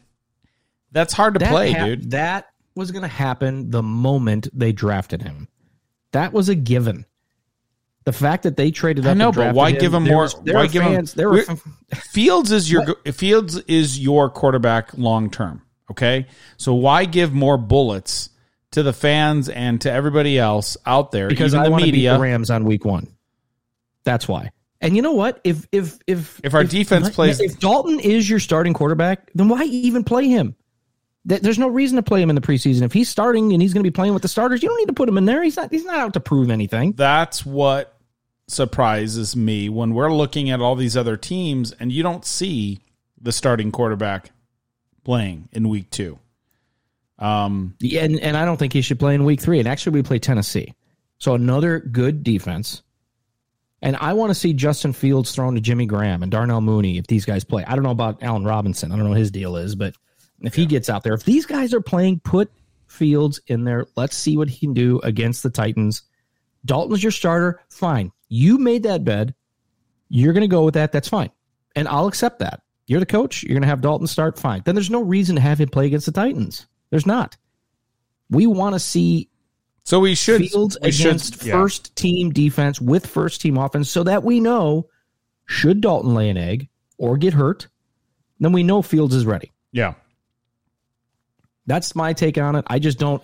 [0.93, 2.11] that's hard to That play, hap- dude.
[2.13, 5.49] That was going to happen the moment they drafted him.
[6.13, 7.05] That was a given.
[8.05, 10.55] The fact that they traded up, I know, but why him, give him more- there
[10.57, 11.45] why give him- fans, There were
[12.13, 15.63] Fields is your Fields is your quarterback long term.
[15.91, 18.31] Okay, so why give more bullets
[18.73, 21.29] to the fans and to everybody else out there?
[21.29, 22.15] because even I the want to beat media.
[22.15, 23.09] the Rams on week one.
[24.05, 24.51] That's why.
[24.83, 25.41] And you know what?
[25.45, 29.65] If if if If our defense plays- if Dalton is your starting quarterback, then why
[29.65, 30.57] even play him?
[31.27, 32.83] Th- There's no reason to play him in the preseason.
[32.83, 34.89] If he's starting and he's going to be playing with the starters, you don't need
[34.89, 35.43] to put him in there.
[35.43, 35.73] He's not.
[35.73, 36.93] He's not out to prove anything.
[36.93, 37.94] That's what
[38.47, 42.81] surprises me when we're looking at all these other teams and you don't see
[43.21, 44.31] the starting quarterback
[45.05, 46.19] playing in week two.
[47.19, 49.59] Um, Yeah, and and I don't think he should play in week three.
[49.59, 50.75] And actually, we play Tennessee,
[51.19, 52.83] so another good defense.
[53.81, 57.07] And I want to see Justin Fields thrown to Jimmy Graham and Darnell Mooney if
[57.07, 57.65] these guys play.
[57.65, 58.91] I don't know about Allen Robinson.
[58.91, 59.95] I don't know what his deal is, but
[60.41, 62.51] if he gets out there, if these guys are playing, put
[62.87, 63.87] Fields in there.
[63.97, 66.03] Let's see what he can do against the Titans.
[66.65, 67.61] Dalton's your starter.
[67.69, 68.11] Fine.
[68.29, 69.35] You made that bed.
[70.09, 70.93] You're going to go with that.
[70.93, 71.31] That's fine.
[71.77, 72.61] And I'll accept that.
[72.87, 73.43] You're the coach.
[73.43, 74.39] You're going to have Dalton start.
[74.39, 74.63] Fine.
[74.65, 76.67] Then there's no reason to have him play against the Titans.
[76.91, 77.37] There's not.
[78.31, 79.29] We want to see
[79.85, 81.53] so we should Fields we should- against yeah.
[81.53, 84.89] first team defense with first team offense so that we know
[85.47, 87.69] should Dalton lay an egg or get hurt,
[88.41, 89.53] then we know Fields is ready.
[89.73, 89.95] Yeah,
[91.67, 92.65] That's my take on it.
[92.69, 93.23] I just don't.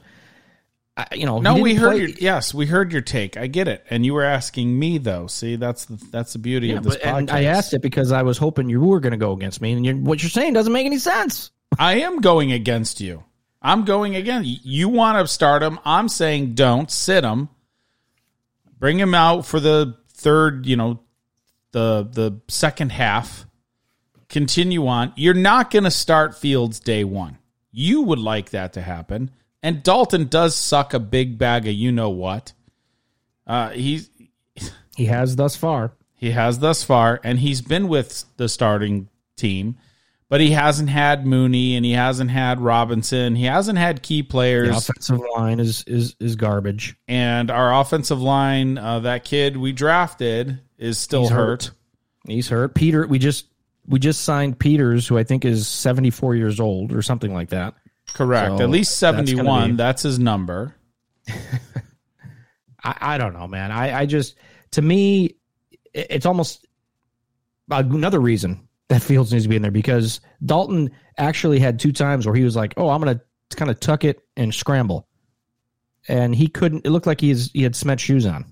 [1.10, 3.36] I, you know, he No, we heard play- your yes, we heard your take.
[3.36, 5.26] I get it, and you were asking me though.
[5.26, 7.18] See, that's the that's the beauty Yeah, of this but, podcast.
[7.18, 9.72] and I asked it because I was hoping you were going to go against me,
[9.72, 11.50] and you're, what you're saying doesn't make any sense.
[11.78, 13.24] I am going against you.
[13.62, 14.42] I'm going again.
[14.44, 15.78] You want to start him.
[15.84, 17.48] I'm saying don't sit him.
[18.78, 21.00] Bring him out for the third, you know,
[21.72, 23.46] the the second half.
[24.28, 25.12] Continue on.
[25.16, 27.36] You're not going to start Fields day 1.
[27.72, 29.30] You would like that to happen.
[29.62, 32.52] And Dalton does suck a big bag of you know what.
[33.46, 34.10] Uh he's
[34.96, 35.92] He has thus far.
[36.14, 39.76] he has thus far, and he's been with the starting team,
[40.28, 43.34] but he hasn't had Mooney and he hasn't had Robinson.
[43.36, 44.76] He hasn't had key The players.
[44.76, 46.96] offensive line is is is garbage.
[47.08, 51.64] and our offensive line, uh, that kid we drafted, is still He's hurt.
[51.64, 51.70] hurt.
[52.26, 52.74] He's hurt.
[52.74, 53.46] Peter, we just
[53.86, 57.74] we just signed Peters, who I think is 74 years old or something like that.
[58.14, 58.58] Correct.
[58.58, 59.70] So At least that's 71.
[59.70, 60.74] be- That's his number.
[62.82, 63.70] I, I don't know, man.
[63.72, 64.36] I, I just
[64.72, 65.36] to me,
[65.92, 66.66] it's almost
[67.68, 72.26] another reason that Fields needs to be in there because Dalton actually had two times
[72.26, 73.20] where he was like, "Oh, I'm gonna
[73.56, 75.06] kind of tuck it and scramble,"
[76.08, 76.86] and he couldn't.
[76.86, 78.44] It looked like he's he had cement shoes on.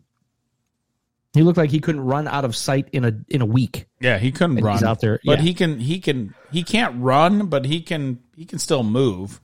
[1.35, 3.87] He looked like he couldn't run out of sight in a in a week.
[4.01, 5.45] Yeah, he couldn't And run he's out there, but yeah.
[5.45, 5.79] he can.
[5.81, 6.35] He can.
[6.53, 8.21] He can't run, but he can.
[8.37, 9.41] He can still move.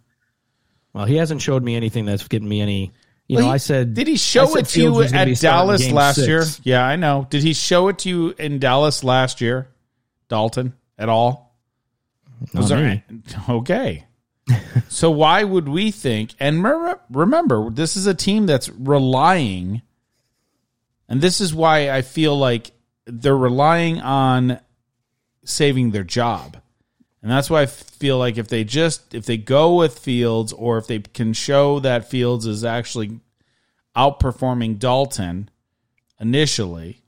[0.95, 2.93] Well, he hasn't showed me anything that's given me any.
[3.27, 5.33] You Well, know, he- I said, Did he show it to you was gonna be
[5.33, 6.29] at Dallas last six.
[6.29, 6.45] year?
[6.63, 7.27] Yeah, I know.
[7.31, 9.69] Did he show it to you in Dallas last year,
[10.29, 11.57] Dalton, at all?
[12.53, 13.03] Was there
[13.49, 14.05] okay?
[14.89, 16.35] so why would we think?
[16.39, 16.63] And
[17.11, 19.81] remember, this is a team that's relying,
[21.09, 22.73] and this is why I feel like
[23.07, 24.61] they're relying on
[25.45, 26.59] saving their job.
[27.25, 30.77] And that's why I feel like if they just if they go with Fields or
[30.77, 33.19] if they can show that Fields is actually
[33.97, 35.49] outperforming Dalton
[36.21, 37.01] initially,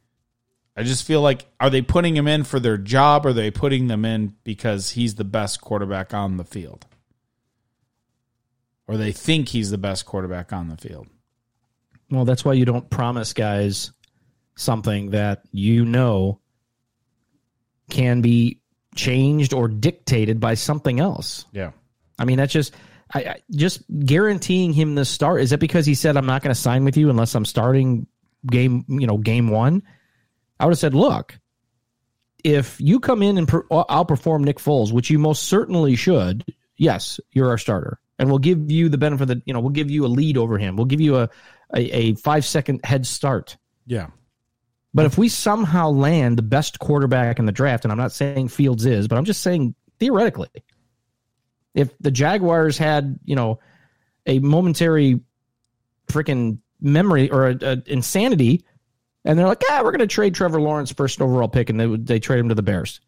[0.74, 3.50] I just feel like are they putting him in for their job or are they
[3.50, 6.86] putting them in because he's the best quarterback on the field?
[8.88, 11.08] Or they think he's the best quarterback on the field.
[12.10, 13.92] Well, that's why you don't promise guys
[14.54, 16.40] something that you know
[17.90, 18.62] can be
[18.96, 21.44] changed or dictated by something else.
[21.52, 21.70] Yeah.
[22.18, 22.74] I mean, that's just
[23.14, 25.42] I, I just guaranteeing him the start.
[25.42, 28.06] Is that because he said I'm not going to sign with you unless I'm starting
[28.46, 29.82] game, you know, game one?
[30.58, 31.38] I would have said, look,
[32.42, 36.44] if you come in and per, uh, outperform Nick Foles, which you most certainly should,
[36.76, 39.70] yes, you're our starter, and we'll give you the benefit of the, you know, we'll
[39.70, 40.76] give you a lead over him.
[40.76, 41.28] We'll give you a
[41.74, 43.56] a, a five second head start.
[43.86, 44.08] Yeah.
[44.96, 48.48] But if we somehow land the best quarterback in the draft, and I'm not saying
[48.48, 50.48] Fields is, but I'm just saying theoretically,
[51.74, 53.60] if the Jaguars had, you know,
[54.24, 55.20] a momentary
[56.08, 58.64] freaking memory or a, a insanity,
[59.22, 61.94] and they're like, ah, we're going to trade Trevor Lawrence first overall pick, and they
[61.96, 63.02] they trade him to the Bears.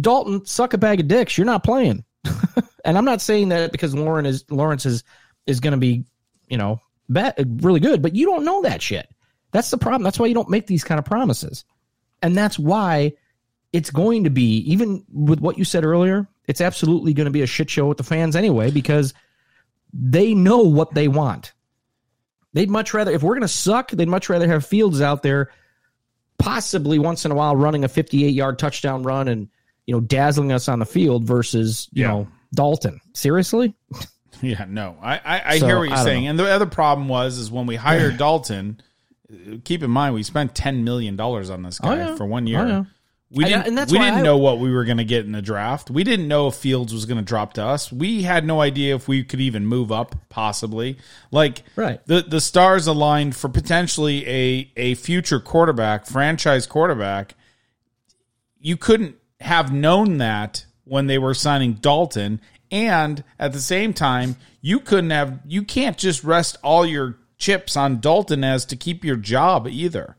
[0.00, 1.36] Dalton, suck a bag of dicks.
[1.36, 2.04] You're not playing.
[2.84, 5.02] and I'm not saying that because Lauren is Lawrence is
[5.48, 6.04] is going to be,
[6.46, 9.10] you know, bet really good, but you don't know that shit.
[9.52, 10.02] That's the problem.
[10.02, 11.64] That's why you don't make these kind of promises.
[12.22, 13.12] And that's why
[13.72, 17.42] it's going to be, even with what you said earlier, it's absolutely going to be
[17.42, 19.14] a shit show with the fans anyway, because
[19.92, 21.52] they know what they want.
[22.54, 25.50] They'd much rather, if we're going to suck, they'd much rather have Fields out there,
[26.38, 29.48] possibly once in a while running a 58 yard touchdown run and,
[29.86, 32.08] you know, dazzling us on the field versus, you Yeah.
[32.08, 33.00] know, Dalton.
[33.14, 33.74] Seriously?
[34.40, 36.22] Yeah, no, I I, I So, hear what you're saying.
[36.24, 36.30] know.
[36.30, 38.80] And the other problem was is when we hired Dalton.
[39.64, 42.16] Keep in mind, we spent ten million dollars on this oh, guy Oh, yeah.
[42.16, 42.60] for one oh, year.
[42.60, 42.84] Oh, yeah.
[43.30, 43.66] We didn't.
[43.66, 45.90] and we didn't I- know what we were going to get in the draft.
[45.90, 47.92] We didn't know if Fields was going to drop to us.
[47.92, 50.96] We had no idea if we could even move up, possibly.
[51.30, 52.00] Like Right.
[52.06, 57.34] the the stars aligned for potentially a a future quarterback, franchise quarterback.
[58.60, 64.36] You couldn't have known that when they were signing Dalton, and at the same time,
[64.62, 65.40] you couldn't have.
[65.46, 70.16] You can't just rest all your chips on Dalton as to keep your job either.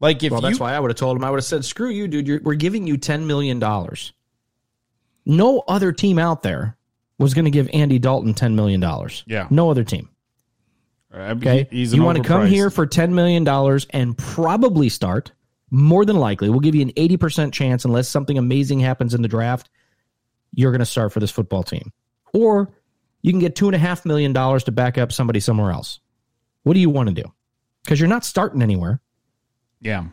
[0.00, 1.24] Like if Well, you that's why I would have told him.
[1.24, 2.26] I would have said, "Screw you, dude.
[2.26, 4.12] You're, we're giving you ten million dollars.
[5.24, 6.76] No other team out there
[7.18, 9.22] was going to give Andy Dalton ten million dollars.
[9.26, 9.46] Yeah.
[9.50, 10.08] no other team.
[11.14, 15.32] Uh, okay, Okay, you want to come here for ten million dollars and probably start.
[15.70, 19.22] More than likely, we'll give you an eighty percent chance, unless something amazing happens in
[19.22, 19.70] the draft.
[20.54, 21.92] You're going to start for this football team,
[22.34, 22.70] or
[23.22, 26.00] you can get two and a half million dollars to back up somebody somewhere else.
[26.64, 27.32] What do you want to do?
[27.82, 29.00] Because you're not starting anywhere.
[29.80, 30.04] yeah.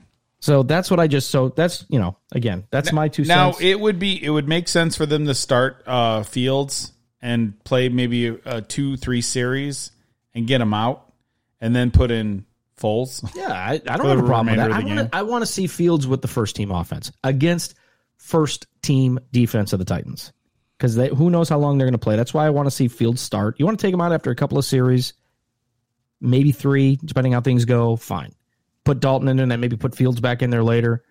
[0.42, 3.62] So that's what I just so that's you know again that's my two Now cents.
[3.62, 7.90] it would be it would make sense for them to start uh, Fields and play
[7.90, 9.92] maybe a two three series
[10.34, 11.12] and get them out,
[11.60, 12.46] and then put in
[12.80, 13.30] Foles.
[13.36, 14.72] Yeah, I, I don't have a problem with that.
[14.72, 17.76] I want to I want to see Fields with the first team offense against
[18.16, 20.32] first team defense of the Titans
[20.80, 22.16] because who knows how long they're going to play.
[22.16, 23.60] That's why I want to see Fields start.
[23.60, 25.14] You want to take him out after a couple of series,
[26.22, 27.98] maybe three, depending how things go.
[27.98, 28.34] Fine,
[28.86, 31.04] put Dalton in and then maybe put Fields back in there later.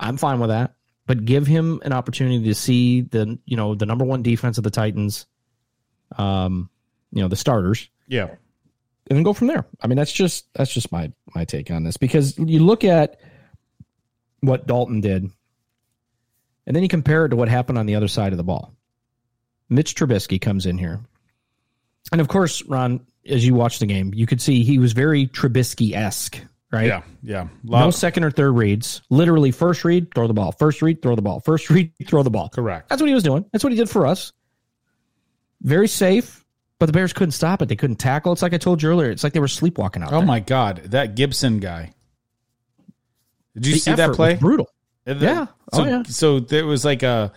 [0.00, 0.74] I'm fine with that,
[1.06, 4.64] but give him an opportunity to see the you know the number one defense of
[4.64, 5.26] the Titans,
[6.18, 6.68] um,
[7.12, 9.66] you know the starters Yeah, and then go from there.
[9.80, 13.20] I mean, that's just that's just my my take on this because you look at
[14.40, 15.30] what Dalton did,
[16.66, 18.74] and then you compare it to what happened on the other side of the ball.
[19.68, 21.00] Mitch Trubisky comes in here,
[22.12, 25.26] and of course, Ron, as you watch the game, you could see he was very
[25.26, 26.38] Trubisky esque,
[26.70, 26.86] right?
[26.86, 27.48] yeah, yeah.
[27.62, 29.00] No second or third reads.
[29.10, 30.52] Literally, first read, throw the ball.
[30.52, 31.40] First read, throw the ball.
[31.40, 32.50] First read, throw the ball.
[32.50, 32.88] correct.
[32.90, 33.44] That's what he was doing.
[33.52, 34.32] That's what he did for us.
[35.62, 36.44] Very safe,
[36.78, 37.68] but the Bears couldn't stop it.
[37.70, 38.32] They couldn't tackle.
[38.32, 39.10] It's like I told you earlier.
[39.10, 40.12] It's like they were sleepwalking out.
[40.12, 40.26] Oh there.
[40.26, 41.92] my God, that Gibson guy.
[43.54, 44.34] Did you The see that was play?
[44.34, 44.68] brutal.
[45.06, 45.46] Yeah.
[45.72, 46.02] So, Oh, yeah.
[46.04, 47.32] so there was like a,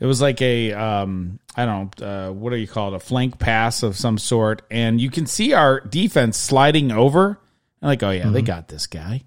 [0.00, 2.96] it was like a, um, I don't know, uh, what do you call it?
[2.96, 7.40] A flank pass of some sort, and you can see our defense sliding over.
[7.80, 8.32] And like, oh yeah, Mm-hmm.
[8.32, 9.22] they got this guy.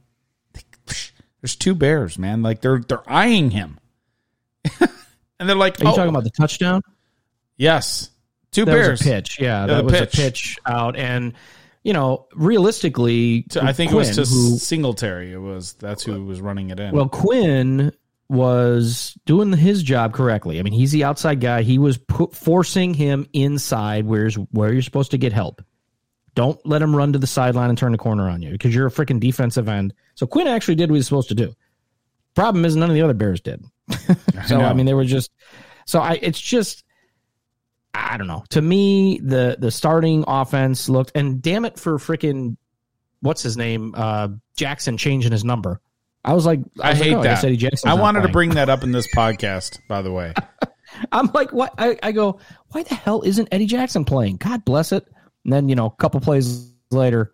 [1.41, 2.41] There's two bears, man.
[2.43, 3.79] Like they're they're eyeing him,
[5.39, 6.81] and they're like, Are you oh, talking about the touchdown?
[7.57, 8.11] yes,
[8.51, 9.01] two That bears.
[9.01, 9.39] pitch.
[9.39, 10.13] Yeah, the that was pitch.
[10.13, 10.95] a pitch out.
[10.95, 11.33] And,
[11.83, 15.33] you know, realistically, To- I think it was to who- Singletary.
[15.33, 16.93] It was that's who was running it in.
[16.93, 17.91] Well, Quinn
[18.29, 20.59] was doing his job correctly.
[20.59, 21.63] I mean, he's the outside guy.
[21.63, 25.61] He was put, forcing him inside where's where you're supposed to get help.
[26.33, 28.87] Don't let him run to the sideline and turn the corner on you because you're
[28.87, 29.93] a freaking defensive end.
[30.15, 31.53] So Quinn actually did what he was supposed to do.
[32.33, 33.65] Problem is, none of the other Bears did.
[34.47, 34.65] so know.
[34.65, 35.31] I, mean, they were just.
[35.85, 36.85] So I, it's just.
[37.93, 38.43] I don't know.
[38.49, 42.57] To me, the the starting offense looked, and damn it for freaking,
[43.21, 45.81] what's his name, uh, Jackson changing his number.
[46.23, 47.29] I was like, I, was like, hate oh, that.
[47.29, 49.79] guess Eddie Jackson's I wanted to bring that up in this podcast.
[49.87, 50.33] By the way,
[51.11, 51.73] I'm like, what?
[51.77, 54.37] I, I go, why the hell isn't Eddie Jackson playing?
[54.37, 55.05] God bless it.
[55.43, 57.33] And then you know, a couple plays later,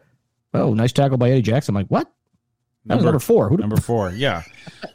[0.53, 1.75] oh, nice tackle by Eddie Jackson.
[1.75, 2.11] I'm like, what?
[2.85, 3.49] That was number four.
[3.49, 3.57] Who?
[3.57, 4.43] Number four, yeah.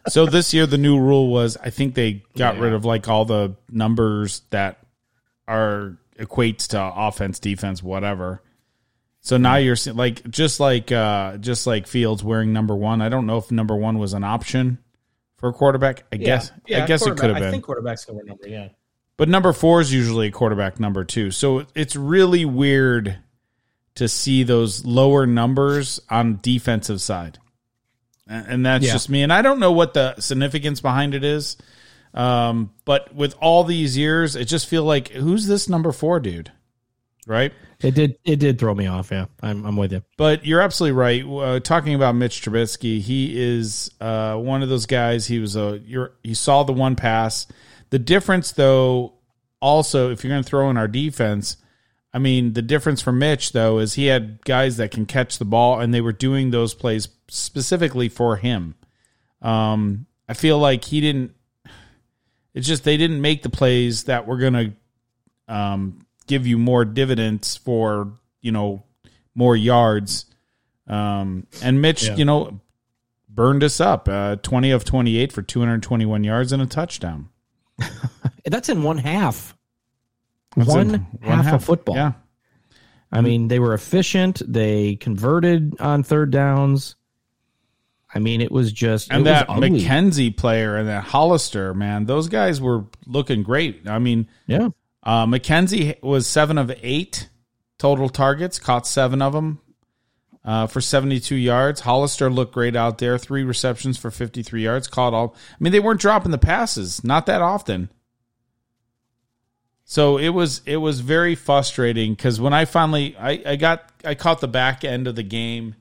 [0.08, 3.26] So this year the new rule was I think they got rid of like all
[3.26, 4.78] the numbers that
[5.48, 8.42] are equates to offense, defense, whatever.
[9.20, 13.00] So now you're like just like uh just like Fields wearing number one.
[13.00, 14.78] I don't know if number one was an option
[15.36, 16.04] for a quarterback.
[16.12, 17.44] I guess I guess it could have been.
[17.48, 18.48] I think quarterbacks can wear number.
[18.48, 18.68] Yeah.
[19.16, 21.30] But number four is usually a quarterback number two.
[21.30, 23.18] So it's really weird
[23.94, 27.38] to see those lower numbers on defensive side.
[28.26, 28.92] And and that's Yeah.
[28.92, 29.22] just me.
[29.22, 31.56] And I don't know what the significance behind it is.
[32.14, 36.52] Um, but with all these years, it just feel like who's this number four dude?
[37.26, 37.52] Right?
[37.80, 38.18] It did.
[38.24, 39.10] It did throw me off.
[39.10, 40.02] Yeah, I'm, I'm with you.
[40.16, 41.24] But you're absolutely right.
[41.24, 45.26] Uh, talking about Mitch Trubisky, he is uh, one of those guys.
[45.26, 47.46] He was a you're, he saw the one pass.
[47.90, 49.14] The difference, though,
[49.60, 51.56] also if you're going to throw in our defense,
[52.12, 55.44] I mean, the difference for Mitch though is he had guys that can catch the
[55.44, 58.74] ball, and they were doing those plays specifically for him.
[59.40, 61.34] Um, I feel like he didn't.
[62.54, 64.72] It's just they didn't make the plays that were going to
[65.54, 68.84] um, give you more dividends for you know
[69.34, 70.26] more yards.
[70.86, 72.16] Um, and Mitch, Yeah.
[72.16, 72.60] you know,
[73.28, 74.08] burned us up.
[74.08, 77.28] Uh, Twenty of twenty-eight for two hundred twenty-one yards and a touchdown.
[78.44, 79.56] That's in one half.
[80.56, 81.94] That's one, in half, of football.
[81.96, 82.12] Yeah,
[83.10, 84.42] I mean, they were efficient.
[84.46, 86.96] They converted on third downs.
[88.14, 89.48] I mean, it was just and it was that.
[89.48, 93.88] McKenzie player and that Hollister, man, those guys were looking great.
[93.88, 94.68] I mean, Yeah,
[95.02, 97.28] uh, McKenzie was seven of eight
[97.78, 99.60] total targets, caught seven of them
[100.44, 101.80] uh, for 72 yards.
[101.80, 105.34] Hollister looked great out there, three receptions for 53 yards, caught all.
[105.50, 107.88] I mean, they weren't dropping the passes, not that often.
[109.84, 114.14] So it was it was very frustrating because when I finally I, I got I
[114.14, 115.74] caught the back end of the game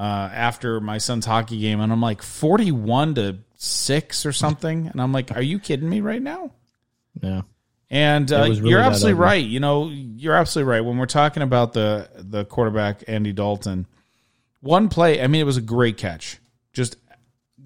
[0.00, 5.00] uh, after my son's hockey game and I'm like 41 to 6 or something and
[5.00, 6.52] I'm like are you kidding me right now
[7.20, 7.42] yeah.
[7.90, 9.24] and uh, really you're absolutely ugly.
[9.24, 9.44] right.
[9.44, 10.80] You know, you're absolutely right.
[10.80, 13.86] When we're talking about the the quarterback Andy Dalton,
[14.60, 16.38] one play, I mean, it was a great catch,
[16.72, 16.96] just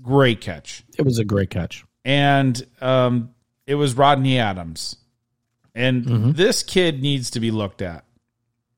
[0.02, 1.84] great catch, It was a great catch.
[2.04, 3.30] and um,
[3.66, 4.96] it was Rodney Adams,
[5.74, 6.32] and Mm-hmm.
[6.32, 8.04] this kid needs to be looked at.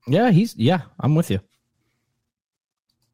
[0.06, 0.82] Yeah, he's yeah.
[1.00, 1.40] I'm with you.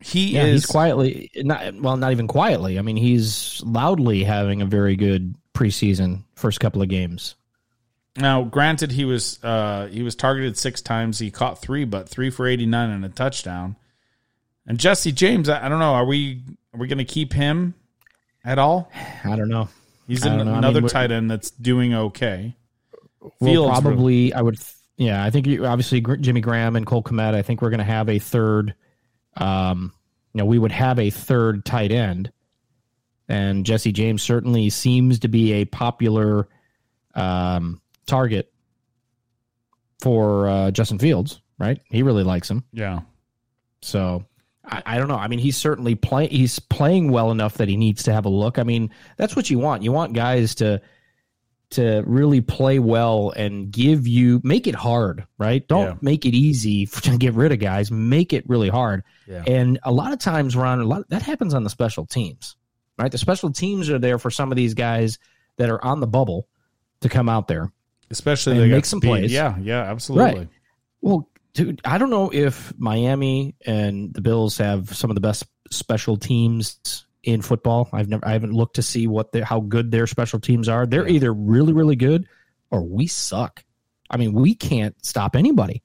[0.03, 2.79] He Yeah, is he's quietly not well, not even quietly.
[2.79, 7.35] I mean, he's loudly having a very good preseason first couple of games.
[8.17, 11.19] Now, granted, he was uh, he was targeted six times.
[11.19, 13.77] He caught three, but three for eighty nine and a touchdown.
[14.67, 15.95] And Jesse James, I, I don't know.
[15.95, 16.43] Are we
[16.75, 17.75] are we going to keep him
[18.45, 18.91] at all?
[19.25, 19.69] I don't know.
[20.07, 20.55] He's an, don't know.
[20.55, 22.55] I another mean, tight end that's doing okay.
[23.41, 24.35] Well, probably.
[24.35, 24.59] I would.
[24.97, 27.35] Yeah, I think you, obviously Jimmy Graham and Cole Kmet.
[27.35, 28.75] I think we're going to have a third.
[29.37, 29.93] Um,
[30.35, 32.33] you know, we would have a third tight end,
[33.29, 36.49] and Jesse James certainly seems to be a popular
[37.15, 38.53] um, target
[40.01, 41.41] for uh, Justin Fields.
[41.59, 41.81] Right?
[41.91, 42.65] He really likes him.
[42.73, 43.01] Yeah,
[43.83, 44.25] So
[44.65, 45.17] I, I don't know.
[45.17, 46.31] I mean, he's certainly playing.
[46.31, 48.59] He's playing well enough that he needs to have a look.
[48.59, 49.83] I mean, that's what you want.
[49.85, 50.81] You want guys to
[51.73, 55.67] to really play well and give you make it hard, right?
[55.67, 55.95] Don't Yeah.
[56.01, 57.91] make it easy to get rid of guys.
[57.91, 59.03] Make it really hard.
[59.29, 59.43] Yeah.
[59.47, 62.57] And a lot of times, Ron, a lot that happens on the special teams,
[62.99, 63.11] right?
[63.11, 65.19] The special teams are there for some of these guys
[65.57, 66.49] that are on the bubble
[67.01, 67.73] to come out there.
[68.11, 69.33] especially they make some plays.
[69.33, 70.41] Yeah, yeah, absolutely.
[70.41, 70.49] Right.
[71.01, 75.45] Well, dude, I don't know if Miami and the Bills have some of the best
[75.71, 77.89] special teams in football.
[77.93, 80.87] I've never, I haven't looked to see what how good their special teams are.
[80.87, 82.27] They're either really, really good
[82.71, 83.65] or we suck.
[84.11, 85.83] I mean, we can't stop anybody.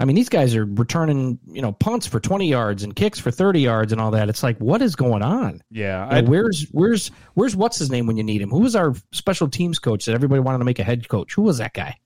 [0.00, 3.32] I mean, these guys are returning, you know, punts for twenty yards and kicks for
[3.32, 4.28] thirty yards and all that.
[4.28, 5.60] It's like, what is going on?
[5.70, 8.50] Yeah, You know, where's where's where's what's his name when you need him?
[8.50, 11.34] Who was our special teams coach that everybody wanted to make a head coach?
[11.34, 11.98] Who was that guy?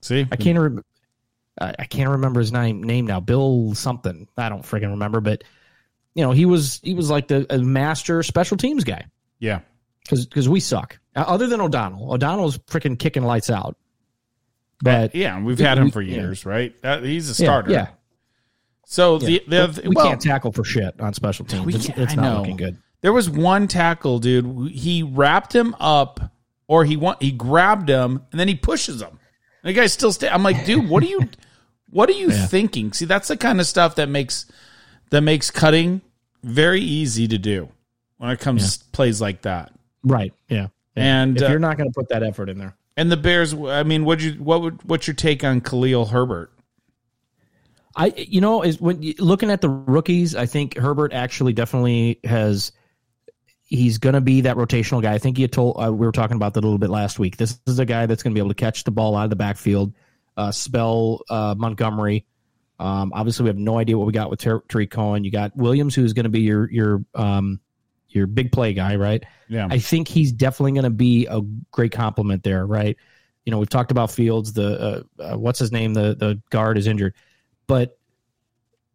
[0.00, 0.26] see.
[0.30, 0.84] I can't rem-
[1.60, 3.20] I can't remember his name name now.
[3.20, 4.28] Bill something.
[4.36, 5.42] I don't friggin' remember, but
[6.14, 9.06] you know, he was he was like the a master special teams guy
[9.38, 9.60] Yeah,
[10.08, 10.98] because we suck.
[11.14, 13.76] Uh, Other than O'Donnell, O'Donnell's freaking kicking lights out.
[14.82, 16.16] But yeah, we've had him we- for yeah.
[16.16, 16.74] years, right?
[16.82, 17.70] Uh, he's a starter.
[17.70, 17.88] yeah,
[18.84, 21.74] So the the we well, can't tackle for shit on special teams.
[21.74, 22.78] It's it's not looking good.
[23.00, 24.70] There was one tackle, dude.
[24.70, 26.20] He wrapped him up,
[26.66, 29.18] or he want he grabbed him, and then he pushes him.
[29.62, 30.28] And the guy's still stay.
[30.28, 31.28] I'm like, dude, what are you,
[31.90, 32.92] what are you thinking?
[32.92, 34.46] See, that's the kind of stuff that makes
[35.12, 36.00] that makes cutting
[36.42, 37.68] very easy to do
[38.16, 39.70] when it comes to plays like that.
[40.02, 40.32] Right?
[40.48, 40.68] Yeah.
[40.96, 41.22] Yeah.
[41.22, 43.54] And, if uh, you're not going to put that effort in there, And the Bears,
[43.54, 46.52] I mean, what you what would what's your take on Khalil Herbert?
[47.94, 52.20] I you know is when you, looking at the rookies, I think Herbert actually definitely
[52.24, 52.72] has.
[53.64, 55.14] He's going to be that rotational guy.
[55.14, 57.38] I think you told uh, we were talking about that a little bit last week.
[57.38, 59.30] This is a guy that's going to be able to catch the ball out of
[59.30, 59.94] the backfield,
[60.36, 62.26] uh, spell uh, Montgomery.
[62.82, 65.24] Um, obviously, we have no idea what we got with Ter- Tarik Cohen.
[65.24, 67.60] You got Williams, who's going to be your your um,
[68.08, 69.24] your big play guy, right?
[69.48, 72.96] Yeah, I think he's definitely going to be a great compliment there, right?
[73.44, 74.52] You know, we've talked about Fields.
[74.52, 75.94] The uh, uh, what's his name?
[75.94, 77.14] The the guard is injured,
[77.66, 77.96] but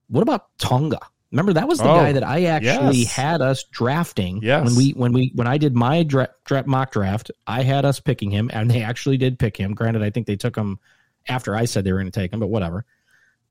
[0.10, 1.00] what about Tonga?
[1.32, 3.12] Remember that was the Oh, guy that I actually yes.
[3.12, 4.40] had us drafting.
[4.42, 4.66] Yes.
[4.66, 8.00] when we when we when I did my dra- dra- mock draft, I had us
[8.00, 9.74] picking him, and they actually did pick him.
[9.74, 10.80] Granted, I think they took him
[11.28, 12.86] after I said they were going to take him, but whatever.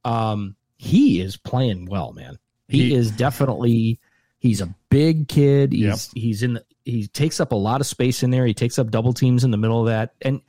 [0.06, 2.38] Um, he is playing well, man.
[2.68, 4.00] He, He- is definitely
[4.38, 5.72] he's a big kid.
[5.72, 5.98] He's Yep.
[6.14, 8.46] he's in the, he takes up a lot of space in there.
[8.46, 10.14] He takes up double teams in the middle of that.
[10.22, 10.40] And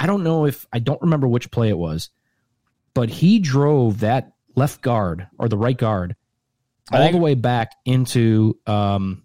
[0.00, 2.10] I don't know if I don't remember which play it was,
[2.94, 6.16] but he drove that left guard or the right guard
[6.92, 9.22] all think- the way back into um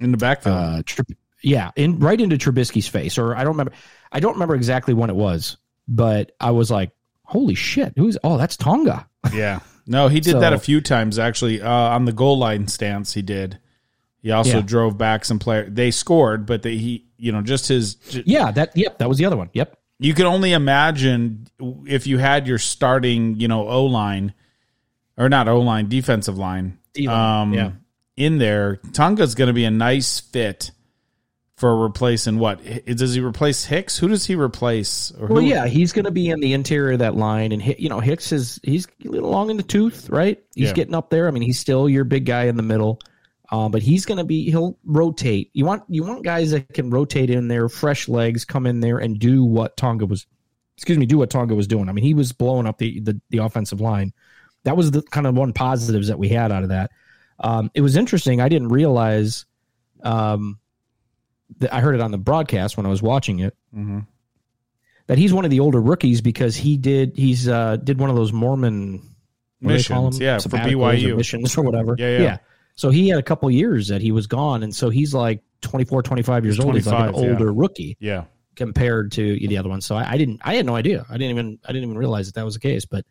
[0.00, 0.56] in the backfield.
[0.56, 3.72] uh Trub- yeah, in right into Trubisky's face or I don't remember
[4.10, 6.90] I don't remember exactly when it was, but I was like,
[7.26, 9.60] "Holy shit, who's Oh, that's Tonga." Yeah.
[9.88, 11.60] No, he did that a few times actually.
[11.62, 13.58] Uh, on the goal line stance, he did.
[14.22, 14.62] He also Yeah.
[14.62, 15.68] drove back some player.
[15.70, 17.94] They scored, but they, he, you know, just his.
[17.94, 19.50] j- Yeah, that yep, that was the other one.
[19.52, 19.78] Yep.
[19.98, 21.46] You can only imagine
[21.86, 24.34] if you had your starting, you know, O line,
[25.16, 27.70] or not O line, defensive line, D-line, um, yeah.
[28.16, 28.76] in there.
[28.92, 30.70] Tonga's going to be a nice fit
[31.56, 32.60] for replacing what?
[32.86, 33.96] Does he replace Hicks?
[33.98, 35.10] Who does he replace?
[35.18, 37.64] Or Well, who- yeah, he's going to be in the interior of that line, and
[37.78, 40.38] you know Hicks is he's a little long in the tooth, right?
[40.54, 40.74] He's Yeah.
[40.74, 41.28] getting up there.
[41.28, 43.00] I mean, he's still your big guy in the middle,
[43.50, 45.50] um, but he's going to be he'll rotate.
[45.54, 48.98] You want you want guys that can rotate in there, fresh legs, come in there
[48.98, 50.26] and do what Tonga was,
[50.76, 51.88] excuse me, do what Tonga was doing.
[51.88, 54.12] I mean, he was blowing up the the, the offensive line.
[54.64, 56.90] That was the kind of one positives that we had out of that.
[57.40, 58.42] Um, it was interesting.
[58.42, 59.46] I didn't realize.
[60.02, 60.58] Um,
[61.70, 64.06] I heard it on the broadcast when I was watching it Mhm.
[65.06, 68.16] that he's one of the older rookies because he did he's uh did one of
[68.16, 69.02] those Mormon
[69.60, 71.12] what do they call Missions, yeah, for BYU.
[71.12, 71.94] or missions or whatever.
[71.98, 72.36] Yeah, yeah.
[72.74, 76.02] So he had a couple years that he was gone, and so he's like 24,
[76.02, 76.74] 25 years He's old.
[76.74, 77.30] He's like an 25, yeah.
[77.32, 78.24] older rookie yeah.
[78.54, 79.80] compared to the other one.
[79.80, 81.06] So I, I didn't, I had no idea.
[81.08, 82.84] I didn't even, I didn't even realize that that was the case.
[82.84, 83.06] But,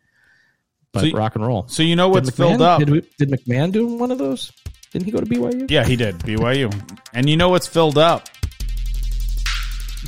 [0.92, 1.66] but So you- rock and roll.
[1.66, 2.78] So you know what's did filled up?
[2.78, 4.52] Did, we, did McMahon do one of those?
[4.96, 5.70] Didn't he go to BYU?
[5.70, 6.20] Yeah, he did.
[6.20, 6.72] BYU.
[7.12, 8.30] And you know what's filled up?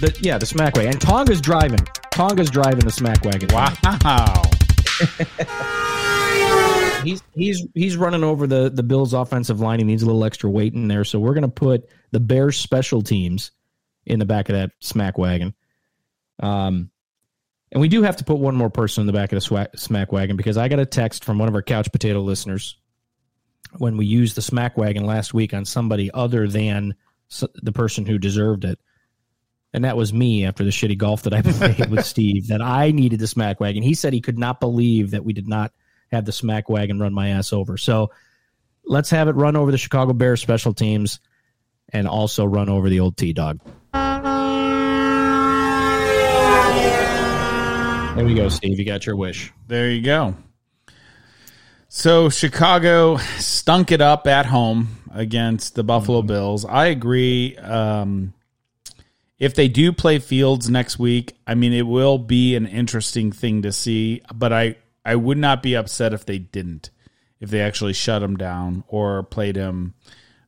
[0.01, 0.93] The, yeah, the smack wagon.
[0.93, 1.81] And Tonga's driving.
[2.11, 3.51] Tonga's driving the smack wagon.
[3.53, 4.43] Wow.
[7.05, 9.79] He's he's he's running over the the Bills offensive line.
[9.79, 12.57] He needs a little extra weight in there, so we're going to put the Bears
[12.57, 13.53] special teams
[14.07, 15.55] in the back of that smack wagon.
[16.41, 16.91] Um,
[17.71, 20.13] and we do have to put one more person in the back of the smack
[20.13, 22.77] wagon because I got a text from one of our couch potato listeners
[23.79, 26.95] when we used the smack wagon last week on somebody other than
[27.55, 28.79] the person who deserved it.
[29.73, 31.43] And that was me after the shitty golf that I
[31.75, 33.83] played with Steve, that I needed the smack wagon.
[33.83, 35.73] He said he could not believe that we did not
[36.11, 37.77] have the smack wagon run my ass over.
[37.77, 38.11] So
[38.85, 41.21] let's have it run over the Chicago Bears special teams
[41.93, 43.61] and also run over the old T dog.
[48.17, 48.79] There we go, Steve.
[48.79, 49.53] You got your wish.
[49.69, 50.35] There you go.
[51.91, 56.67] So Chicago stunk it up at home against the Buffalo Bills.
[56.67, 57.57] I agree.
[57.57, 58.35] Um,
[59.39, 63.63] if they do play Fields next week, I mean, it will be an interesting thing
[63.63, 64.21] to see.
[64.35, 66.91] But I, I would not be upset if they didn't,
[67.41, 69.95] if they actually shut him down or played him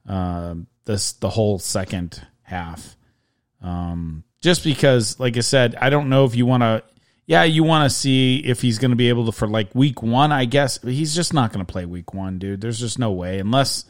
[0.07, 2.97] uh, this the whole second half.
[3.63, 6.83] Um, just because, like I said, I don't know if you want to.
[7.31, 10.03] Yeah, you want to see if he's going to be able to for like week
[10.03, 10.33] one.
[10.33, 12.61] I guess but he's just not going to play week one, dude.
[12.61, 13.85] There's just no way unless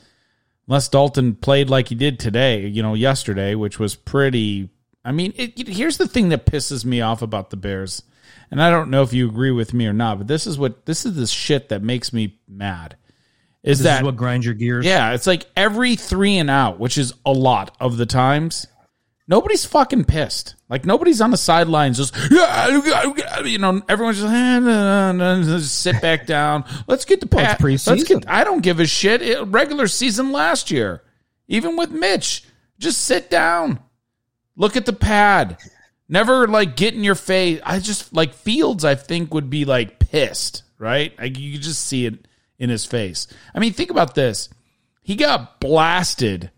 [0.68, 4.68] unless Dalton played like he did today, you know, yesterday, which was pretty.
[5.06, 8.02] I mean, it, it- here's the thing that pisses me off about the Bears,
[8.50, 10.84] and I don't know if you agree with me or not, but this is what
[10.84, 12.96] this is the shit that makes me mad.
[13.62, 14.84] Is This that is what grinds your gears?
[14.84, 18.66] yeah, it's like every three and out, which is a lot of the times.
[19.30, 20.56] Nobody's fucking pissed.
[20.68, 22.66] Like nobody's on the sidelines just yeah,
[23.44, 23.80] you know.
[23.88, 26.64] Everyone's just, "Eh, nah, nah, nah," just sit back down.
[26.88, 27.62] Let's get the Well, pat.
[27.62, 28.06] Let's preseason.
[28.08, 28.24] get.
[28.28, 29.22] I don't give a shit.
[29.22, 31.04] It- regular season last year,
[31.46, 32.42] even with Mitch,
[32.80, 33.78] just sit down.
[34.56, 35.58] Look at the pad.
[36.08, 37.60] Never like get in your face.
[37.64, 38.84] I just like Fields.
[38.84, 41.16] I think would be like pissed, right?
[41.20, 42.26] Like you could just see it
[42.58, 43.28] in his face.
[43.54, 44.48] I mean, think about this.
[45.02, 46.50] He got blasted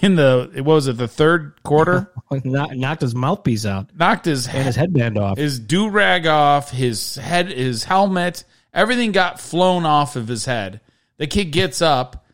[0.00, 2.10] in the what was it the third quarter?
[2.44, 5.38] Knocked his mouthpiece out Knocked his and his headband off.
[5.38, 10.80] his do rag off, his head, his helmet, everything got flown off of his head.
[11.18, 12.26] The kid gets up.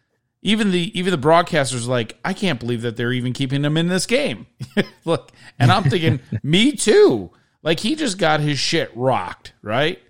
[0.42, 3.76] Even the even the broadcasters are like, I can't believe that they're even keeping him
[3.76, 4.46] in this game.
[5.04, 7.30] Look, and I'm thinking, me too.
[7.62, 10.00] Like he just got his shit rocked, right?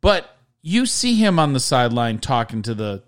[0.00, 3.02] But you see him on the sideline talking to the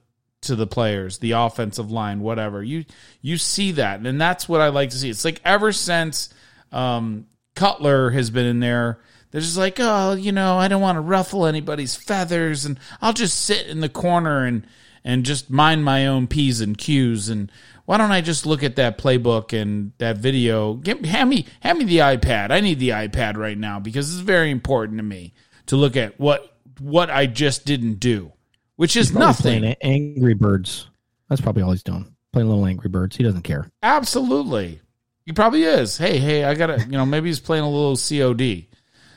[0.44, 2.62] to the players, the offensive line, whatever.
[2.62, 2.84] You
[3.20, 5.10] you see that, and that's what I like to see.
[5.10, 6.32] It's like ever since
[6.72, 10.96] um, Cutler has been in there, they're just like, oh, you know, I don't want
[10.96, 14.66] to ruffle anybody's feathers, and I'll just sit in the corner and
[15.04, 17.28] and just mind my own p's and q's.
[17.28, 17.50] And
[17.84, 20.74] why don't I just look at that playbook and that video?
[20.74, 22.50] Get, hand me hand me the iPad.
[22.50, 25.34] I need the iPad right now because it's very important to me
[25.66, 28.32] to look at what what I just didn't do,
[28.76, 29.60] which is Probably nothing.
[29.60, 30.88] Playing Angry Birds.
[31.28, 32.14] That's probably all he's doing.
[32.32, 33.16] Playing little Angry Birds.
[33.16, 33.70] He doesn't care.
[33.82, 34.80] Absolutely.
[35.24, 35.96] He probably is.
[35.96, 38.66] Hey, hey, I gotta, you know, maybe he's playing a little COD.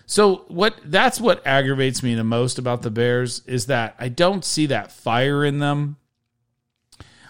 [0.06, 4.46] So what that's what aggravates me the most about the Bears is that I don't
[4.46, 5.98] see that fire in them.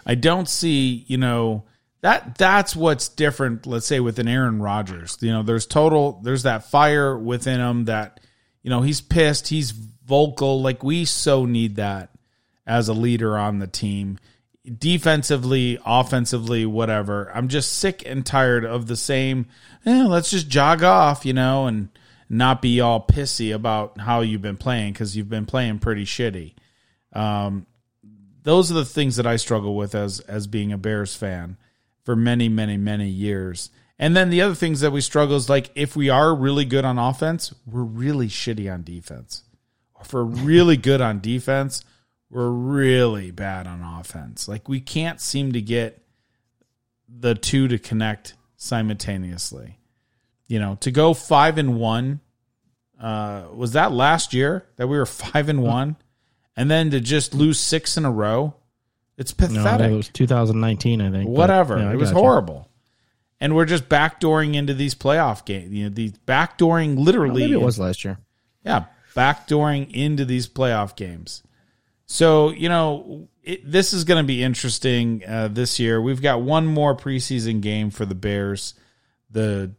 [0.06, 1.64] I don't see, you know,
[2.02, 5.18] that that's what's different, let's say with an Aaron Rodgers.
[5.20, 8.20] You know, there's total there's that fire within him that,
[8.62, 12.10] you know, he's pissed, he's vocal, like we so need that
[12.68, 14.18] as a leader on the team
[14.78, 17.30] defensively, offensively, whatever.
[17.34, 19.46] I'm just sick and tired of the same.
[19.86, 21.88] Eh, let's just jog off, you know, and
[22.28, 26.54] not be all pissy about how you've been playing because you've been playing pretty shitty.
[27.12, 27.66] Um,
[28.42, 31.56] those are the things that I struggle with as as being a Bears fan
[32.04, 33.70] for many, many, many years.
[33.98, 36.84] And then the other things that we struggle is like if we are really good
[36.84, 39.42] on offense, we're really shitty on defense.
[39.94, 41.84] Or if we're really good on defense,
[42.30, 44.48] we're really bad on offense.
[44.48, 46.02] Like we can't seem to get
[47.08, 49.78] the two to connect simultaneously.
[50.46, 52.20] You know, to go five and one,
[53.00, 55.96] uh, was that last year that we were five and one,
[56.56, 58.54] and then to just lose six in a row?
[59.16, 61.24] It's No, pathetic it was 2019, I think.
[61.24, 61.78] but, whatever.
[61.78, 62.16] yeah, I it was you.
[62.16, 62.68] horrible.
[63.40, 65.72] And we're just backdooring into these playoff games.
[65.72, 67.42] You know, these backdooring literally.
[67.42, 68.18] Maybe it was last year.
[68.64, 71.42] Yeah, backdooring into these playoff games.
[72.08, 76.00] So you know, it, this is going to be interesting uh, this year.
[76.00, 78.74] We've got one more preseason game for the Bears,
[79.30, 79.72] the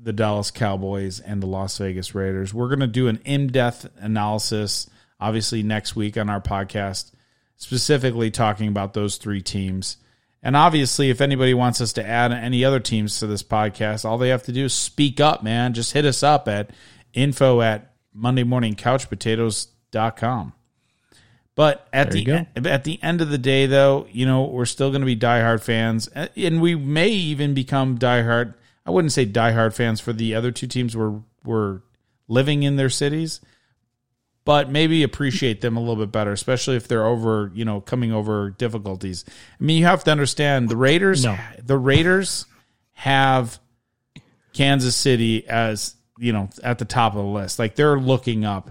[0.00, 2.54] the Dallas Cowboys, and the Las Vegas Raiders.
[2.54, 4.88] We're going to do an in depth analysis,
[5.20, 7.12] obviously next week on our podcast,
[7.56, 9.98] specifically talking about those three teams.
[10.42, 14.18] And obviously, if anybody wants us to add any other teams to this podcast, all
[14.18, 15.74] they have to do is speak up, man.
[15.74, 16.70] Just hit us up at
[17.12, 20.52] info at Monday Morning Couch Potatoes.com.
[21.58, 25.00] But at the at the end of the day, though, you know we're still going
[25.00, 28.54] to be diehard fans, and we may even become diehard.
[28.86, 31.80] I wouldn't say diehard fans for the other two teams we're we're
[32.28, 33.40] living in their cities,
[34.44, 38.12] but maybe appreciate them a little bit better, especially if they're over, you know, coming
[38.12, 39.24] over difficulties.
[39.28, 41.24] I mean, you have to understand the Raiders.
[41.24, 41.36] No.
[41.60, 42.46] The Raiders
[42.92, 43.58] have
[44.52, 48.70] Kansas City as you know at the top of the list, like they're looking up,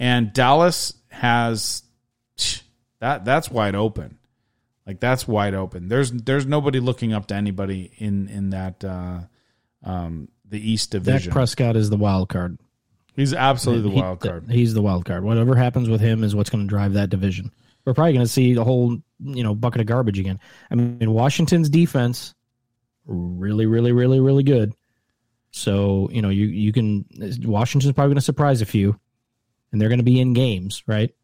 [0.00, 1.84] and Dallas has
[3.00, 4.18] that that's wide open.
[4.86, 5.88] Like that's wide open.
[5.88, 9.20] There's there's nobody looking up to anybody in in that uh,
[9.84, 11.32] um, the East Dak division.
[11.32, 12.58] Prescott is the wild card.
[13.14, 14.50] He's absolutely the He- wild card.
[14.50, 15.24] He's the wild card.
[15.24, 17.50] Whatever happens with him is what's going to drive that division.
[17.84, 20.38] We're probably going to see the whole, you know, bucket of garbage again.
[20.70, 22.34] I mean, Washington's defense,
[23.06, 24.74] really, really, really, really good.
[25.50, 27.04] So you know, you you can
[27.44, 28.98] Washington's probably going to surprise a few,
[29.72, 31.14] and they're going to be in games, right?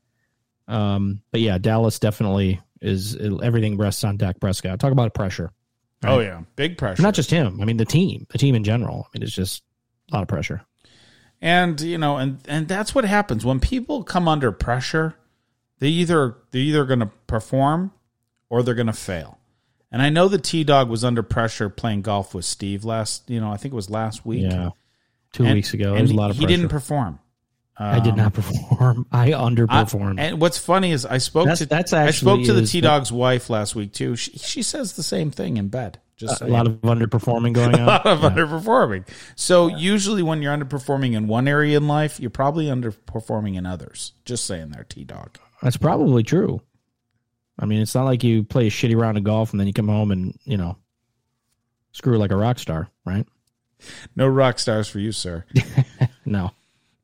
[0.68, 4.78] Um, but yeah, Dallas definitely is everything rests on Dak Prescott.
[4.80, 5.50] Talk about pressure.
[6.02, 7.02] Oh yeah, big pressure.
[7.02, 7.60] Not just him.
[7.60, 9.06] I mean, the team, the team in general.
[9.06, 9.62] I mean, it's just
[10.12, 10.62] a lot of pressure.
[11.40, 15.14] and you know, and and that's what happens when people come under pressure.
[15.80, 17.92] They either they're either going to perform
[18.48, 19.38] or they're going to fail.
[19.90, 23.28] And I know the T Dog was under pressure playing golf with Steve last.
[23.30, 24.42] You know, I think it was last week.
[24.42, 24.70] Yeah,
[25.32, 26.56] two And- weeks ago, and there's a lot of he pressure.
[26.56, 27.18] didn't perform.
[27.76, 29.06] I did not um, perform.
[29.12, 30.20] I I- underperformed.
[30.20, 32.80] and what's funny is I spoke That's- to that's actually I spoke to the T
[32.80, 34.14] Dog's wife last week too.
[34.16, 35.98] She, she says the same thing in bed.
[36.16, 36.52] Just a saying.
[36.52, 37.80] lot of underperforming going on.
[37.80, 39.08] a lot of underperforming.
[39.34, 44.12] So usually when you're underperforming in one area in life, you're probably underperforming in others.
[44.24, 45.38] Just saying there, T Dog.
[45.60, 46.60] That's probably true.
[47.58, 49.72] I mean, it's not like you play a shitty round of golf and then you
[49.72, 50.76] come home and you know
[51.90, 53.26] screw like a rock star, right?
[54.14, 55.44] No rock stars for you, sir.
[56.26, 56.52] No.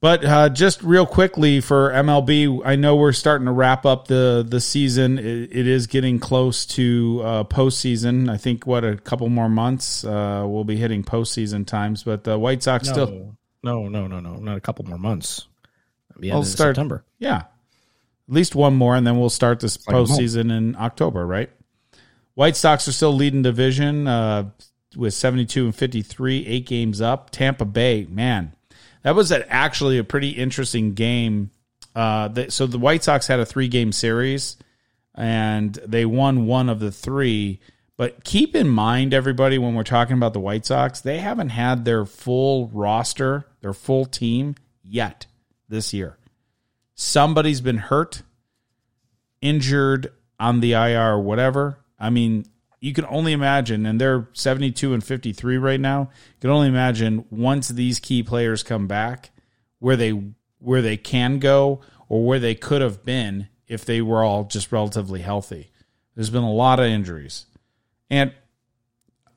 [0.03, 4.44] But uh, just real quickly for MLB, I know we're starting to wrap up the
[4.48, 5.18] the season.
[5.18, 8.30] It, it is getting close to uh, postseason.
[8.30, 12.03] I think what a couple more months uh, we'll be hitting postseason times.
[12.03, 15.46] But the White Sox still, no, no, no, no, not a couple more months.
[16.18, 17.05] Yeah, I'll start- September.
[17.18, 17.44] yeah, at
[18.28, 21.51] least one more, and then we'll start this like postseason in October, right?
[22.34, 24.48] White Sox are still leading division uh,
[24.96, 27.28] with seventy two and fifty three, eight games up.
[27.28, 28.55] Tampa Bay, man,
[29.03, 31.51] that was actually a pretty interesting game.
[31.94, 34.57] Uh, so the White Sox had a three game series,
[35.14, 37.61] and they won one of the three.
[37.96, 41.84] But keep in mind, everybody, when we're talking about the White Sox, they haven't had
[41.84, 45.26] their full roster, their full team yet
[45.68, 46.16] this year.
[46.94, 48.22] Somebody's been hurt,
[49.40, 51.78] injured on the IR whatever.
[51.98, 52.46] I mean,
[52.81, 56.01] you can only imagine, and they're 72 and 53 right now.
[56.01, 59.31] You can only imagine once these key players come back,
[59.78, 60.11] where they
[60.59, 64.72] where they can go or where they could have been if they were all just
[64.72, 65.70] relatively healthy.
[66.14, 67.47] There's been a lot of injuries,
[68.09, 68.33] and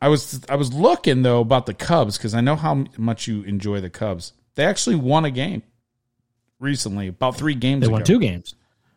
[0.01, 3.43] I was I was looking though about the Cubs because I know how much you
[3.43, 4.33] enjoy the Cubs.
[4.55, 5.63] They actually won a game
[6.59, 7.81] recently, about three games.
[7.81, 7.93] They ago.
[7.93, 8.55] won two games.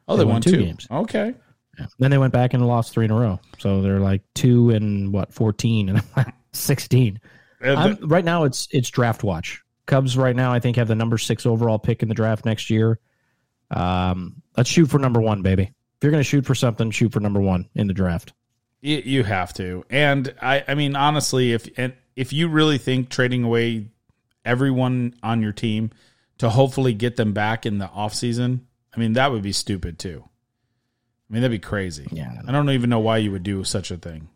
[0.08, 0.86] Oh, they, they won, won two two games.
[0.90, 1.34] Okay,
[1.98, 3.40] Then they went back and lost three in a row.
[3.58, 6.02] So they're like two and what, 14 and
[6.52, 7.20] 16.
[7.60, 9.62] The- I'm, right now, it's it's draft watch.
[9.86, 12.70] Cubs right now, I think, have the number six overall pick in the draft next
[12.70, 12.98] year.
[13.70, 15.62] Um, let's shoot for number one, baby.
[15.62, 18.32] If you're going to shoot for something, shoot for number one in the draft.
[18.80, 23.08] You, you have to, and I, I mean, honestly, if and if you really think
[23.08, 23.88] trading away
[24.44, 25.90] everyone on your team
[26.38, 29.98] to hopefully get them back in the off season, I mean, that would be stupid
[29.98, 30.28] too.
[31.28, 32.06] I mean, that'd be crazy.
[32.12, 32.40] Yeah.
[32.46, 34.28] I don't even know why you would do such a thing.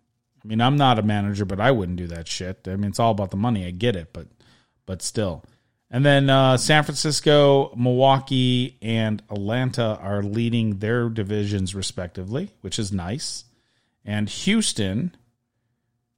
[0.45, 2.67] I mean, I'm not a manager, but I wouldn't do that shit.
[2.67, 3.67] I mean, it's all about the money.
[3.67, 4.27] I get it, but
[4.87, 5.45] but still.
[5.91, 12.93] And then uh, San Francisco, Milwaukee, and Atlanta are leading their divisions respectively, which is
[12.93, 13.45] nice.
[14.05, 15.15] And Houston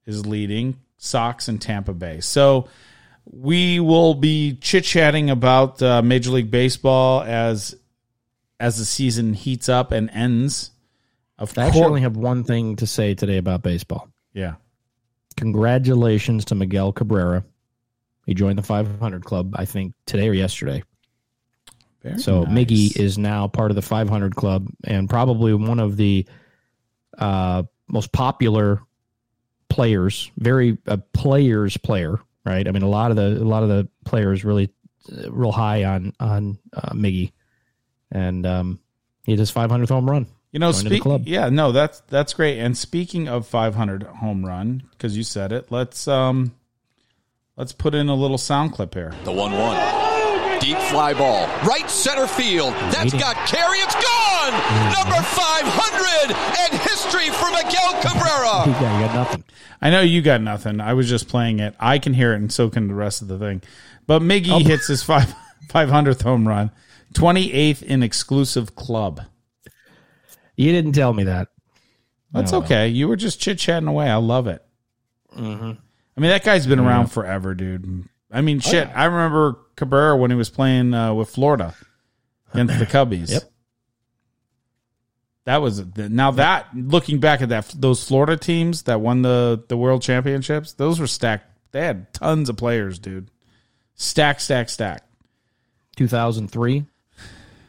[0.06, 2.20] is leading Sox and Tampa Bay.
[2.20, 2.68] So
[3.24, 7.74] we will be chit chatting about uh, Major League Baseball as
[8.62, 10.70] as the season heats up and ends.
[11.36, 14.08] Of I actually only have one thing to say today about baseball.
[14.32, 14.54] yeah.
[15.36, 17.42] Congratulations to Miguel Cabrera.
[18.26, 20.84] He joined the 500 club, I think, today or yesterday.
[22.02, 22.66] Very So nice.
[22.66, 26.26] Miggy is now part of the 500 club and probably one of the
[27.18, 28.82] uh, most popular
[29.68, 30.30] players.
[30.36, 32.68] Very a players player, right?
[32.68, 34.70] I mean, a lot of the a lot of the players really
[35.10, 37.32] uh, real high on on uh, Miggy,
[38.12, 38.78] and um,
[39.24, 40.26] he hit his 500th home run.
[40.52, 41.22] You know, Join speak, club.
[41.26, 42.58] yeah, no, that's that's great.
[42.58, 46.52] And speaking of 500 home run, because you said it, let's um,
[47.56, 49.14] let's put in a little sound clip here.
[49.24, 50.60] The 1 1.
[50.60, 51.46] Deep fly ball.
[51.66, 52.72] Right center field.
[52.92, 53.78] That's got carry.
[53.78, 54.52] It's gone!
[54.92, 58.80] Number 500 and history for Miguel Cabrera.
[58.80, 59.44] Yeah, you got nothing.
[59.80, 60.80] I know you got nothing.
[60.80, 61.74] I was just playing it.
[61.80, 63.62] I can hear it, and so can the rest of the thing.
[64.06, 65.34] But Miggy hits his five
[65.68, 66.70] 500th home run,
[67.12, 69.20] 28th in exclusive club.
[70.56, 71.48] You didn't tell me that.
[72.32, 72.58] That's No.
[72.58, 72.88] okay.
[72.88, 74.08] You were just chit chatting away.
[74.10, 74.64] I love it.
[75.36, 75.72] Mm-hmm.
[76.16, 78.08] I mean, that guy's been around forever, dude.
[78.30, 78.88] I mean, shit.
[78.94, 81.74] I remember Cabrera when he was playing uh, with Florida
[82.52, 83.30] against the Cubbies.
[83.30, 83.42] Yep.
[85.44, 89.76] That was now that looking back at that those Florida teams that won the the
[89.76, 91.46] world championships, those were stacked.
[91.72, 93.28] They had tons of players, dude.
[93.94, 95.02] Stack, stack, stack.
[95.96, 96.86] 2003.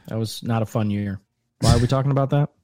[0.08, 1.20] That was not a fun year.
[1.60, 2.50] Why are we talking about that?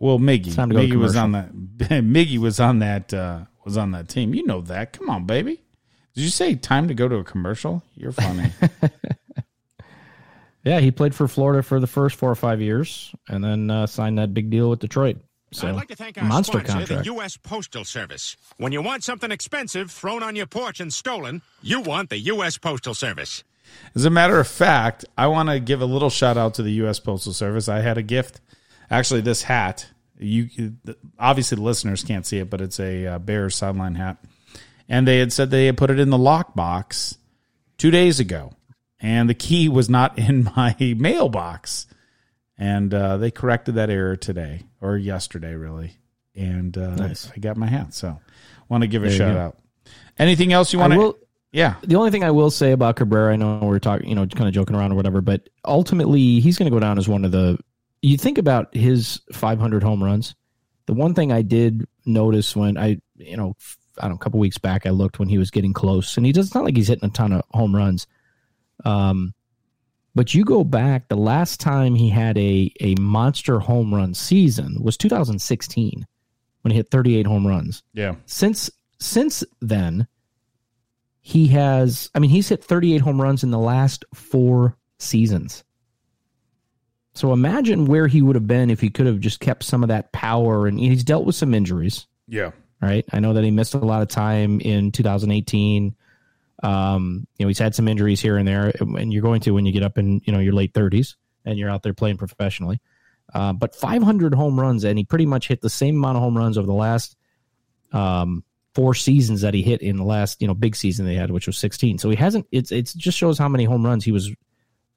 [0.00, 1.52] Well, Miggy, time to go to Miggy was on that.
[1.78, 3.12] Miggy was on that.
[3.12, 4.32] Uh, was on that team.
[4.32, 4.92] You know that.
[4.92, 5.60] Come on, baby.
[6.14, 7.82] Did you say time to go to a commercial?
[7.96, 8.52] You're funny.
[10.64, 13.86] Yeah, he played for Florida for the first four or five years, and then uh,
[13.86, 15.16] signed that big deal with Detroit.
[15.50, 17.04] So I'd like to thank our monster sponsor, contract.
[17.04, 17.38] the U.S.
[17.38, 18.36] Postal Service.
[18.58, 22.58] When you want something expensive thrown on your porch and stolen, you want the U.S.
[22.58, 23.44] Postal Service.
[23.94, 26.72] As a matter of fact, I want to give a little shout out to the
[26.72, 27.00] U.S.
[27.00, 27.68] Postal Service.
[27.68, 28.40] I had a gift.
[28.90, 29.86] Actually, this hat.
[30.20, 30.48] You
[31.18, 34.16] obviously the listeners can't see it, but it's a uh, Bears sideline hat,
[34.88, 37.16] and they had said they had put it in the lockbox
[37.76, 38.52] two days ago,
[38.98, 41.86] and the key was not in my mailbox,
[42.56, 45.92] and uh, they corrected that error today or yesterday, really,
[46.34, 47.30] and uh, Nice.
[47.36, 47.94] I got my hat.
[47.94, 48.18] So,
[48.68, 49.40] want to give a There you shout go.
[49.40, 49.58] out.
[50.18, 51.16] Anything else you want to?
[51.50, 54.26] Yeah, The only thing I will say about Cabrera, I know we're talking, you know,
[54.26, 57.24] kind of joking around or whatever, but ultimately he's going to go down as one
[57.24, 57.58] of the.
[58.02, 60.34] You think about his 500 home runs.
[60.86, 63.56] The one thing I did notice when I, you know,
[63.98, 66.24] I don't know, a couple weeks back, I looked when he was getting close, and
[66.24, 68.06] he does not like he's hitting a ton of home runs.
[68.84, 69.34] Um,
[70.14, 74.82] but you go back, the last time he had a a monster home run season
[74.82, 76.06] was 2016
[76.62, 78.16] when he hit 38 home runs yeah.
[78.26, 78.68] since
[78.98, 80.08] since then
[81.28, 85.62] he has i mean he's hit 38 home runs in the last four seasons.
[87.12, 89.90] So imagine where he would have been if he could have just kept some of
[89.90, 92.06] that power and he's dealt with some injuries.
[92.28, 92.52] Yeah.
[92.80, 93.04] right?
[93.12, 95.94] I know that he missed a lot of time in 2018
[96.62, 99.66] um you know he's had some injuries here and there and you're going to when
[99.66, 102.80] you get up in you know your late 30s and you're out there playing professionally.
[103.34, 106.38] Uh, but 500 home runs and he pretty much hit the same amount of home
[106.38, 107.16] runs over the last
[107.92, 108.44] um
[108.78, 111.48] four seasons that he hit in the last you know big season they had which
[111.48, 114.30] was 16 so he hasn't it's it's just shows how many home runs he was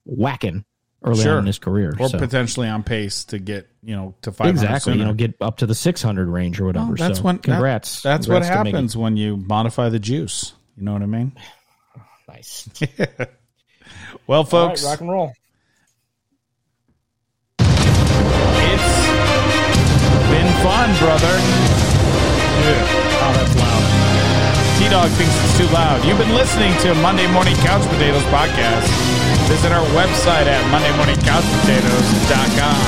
[0.05, 0.63] whacking
[1.03, 1.33] early Sure.
[1.33, 2.19] on in his career or so.
[2.19, 5.65] potentially on pace to get you know to 500 exactly you know get up to
[5.65, 8.95] the 600 range or whatever Well, that's so when that- congrats that's Congrats what happens
[8.95, 10.53] when you modify the juice.
[10.77, 11.31] You know what I mean?
[12.27, 12.69] nice
[14.27, 15.33] Well, folks, rock and roll
[17.59, 19.07] it's
[20.29, 21.35] been fun, brother.
[22.61, 23.20] Yeah.
[23.31, 23.79] Oh, that's loud.
[24.75, 26.03] T Dog thinks it's too loud.
[26.03, 28.91] You've been listening to Monday Morning Couch Potatoes podcast.
[29.47, 32.83] Visit our website at MondayMorningCouchPotatoes.com.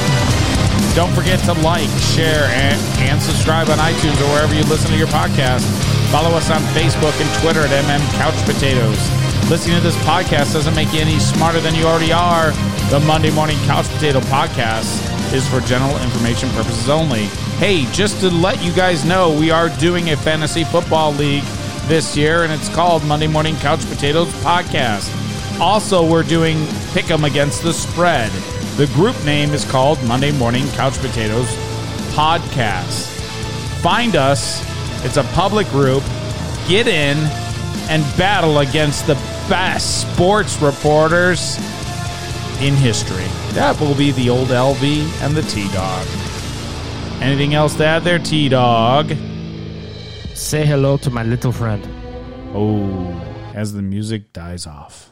[0.95, 4.97] Don't forget to like, share, and, and subscribe on iTunes or wherever you listen to
[4.97, 5.63] your podcast.
[6.11, 8.99] Follow us on Facebook and Twitter at MM Couch Potatoes.
[9.49, 12.51] Listening to this podcast doesn't make you any smarter than you already are.
[12.89, 17.25] The Monday Morning Couch Potato Podcast is for general information purposes only.
[17.57, 21.43] Hey, just to let you guys know, we are doing a fantasy football league
[21.87, 25.09] this year, and it's called Monday Morning Couch Potatoes Podcast.
[25.59, 26.57] Also, we're doing
[26.93, 28.31] Pick'em Against the Spread.
[28.77, 31.47] The group name is called Monday Morning Couch Potatoes
[32.13, 33.09] Podcast.
[33.81, 34.63] Find us.
[35.03, 36.03] It's a public group.
[36.67, 37.17] Get in
[37.89, 39.15] and battle against the
[39.49, 41.57] best sports reporters
[42.63, 43.27] in history.
[43.53, 44.83] That will be the old LV
[45.21, 46.07] and the T Dog.
[47.21, 49.09] Anything else to add there, T Dog?
[50.33, 51.87] say hello to my little friend
[52.55, 53.11] Oh,
[53.53, 55.09] as the music dies off.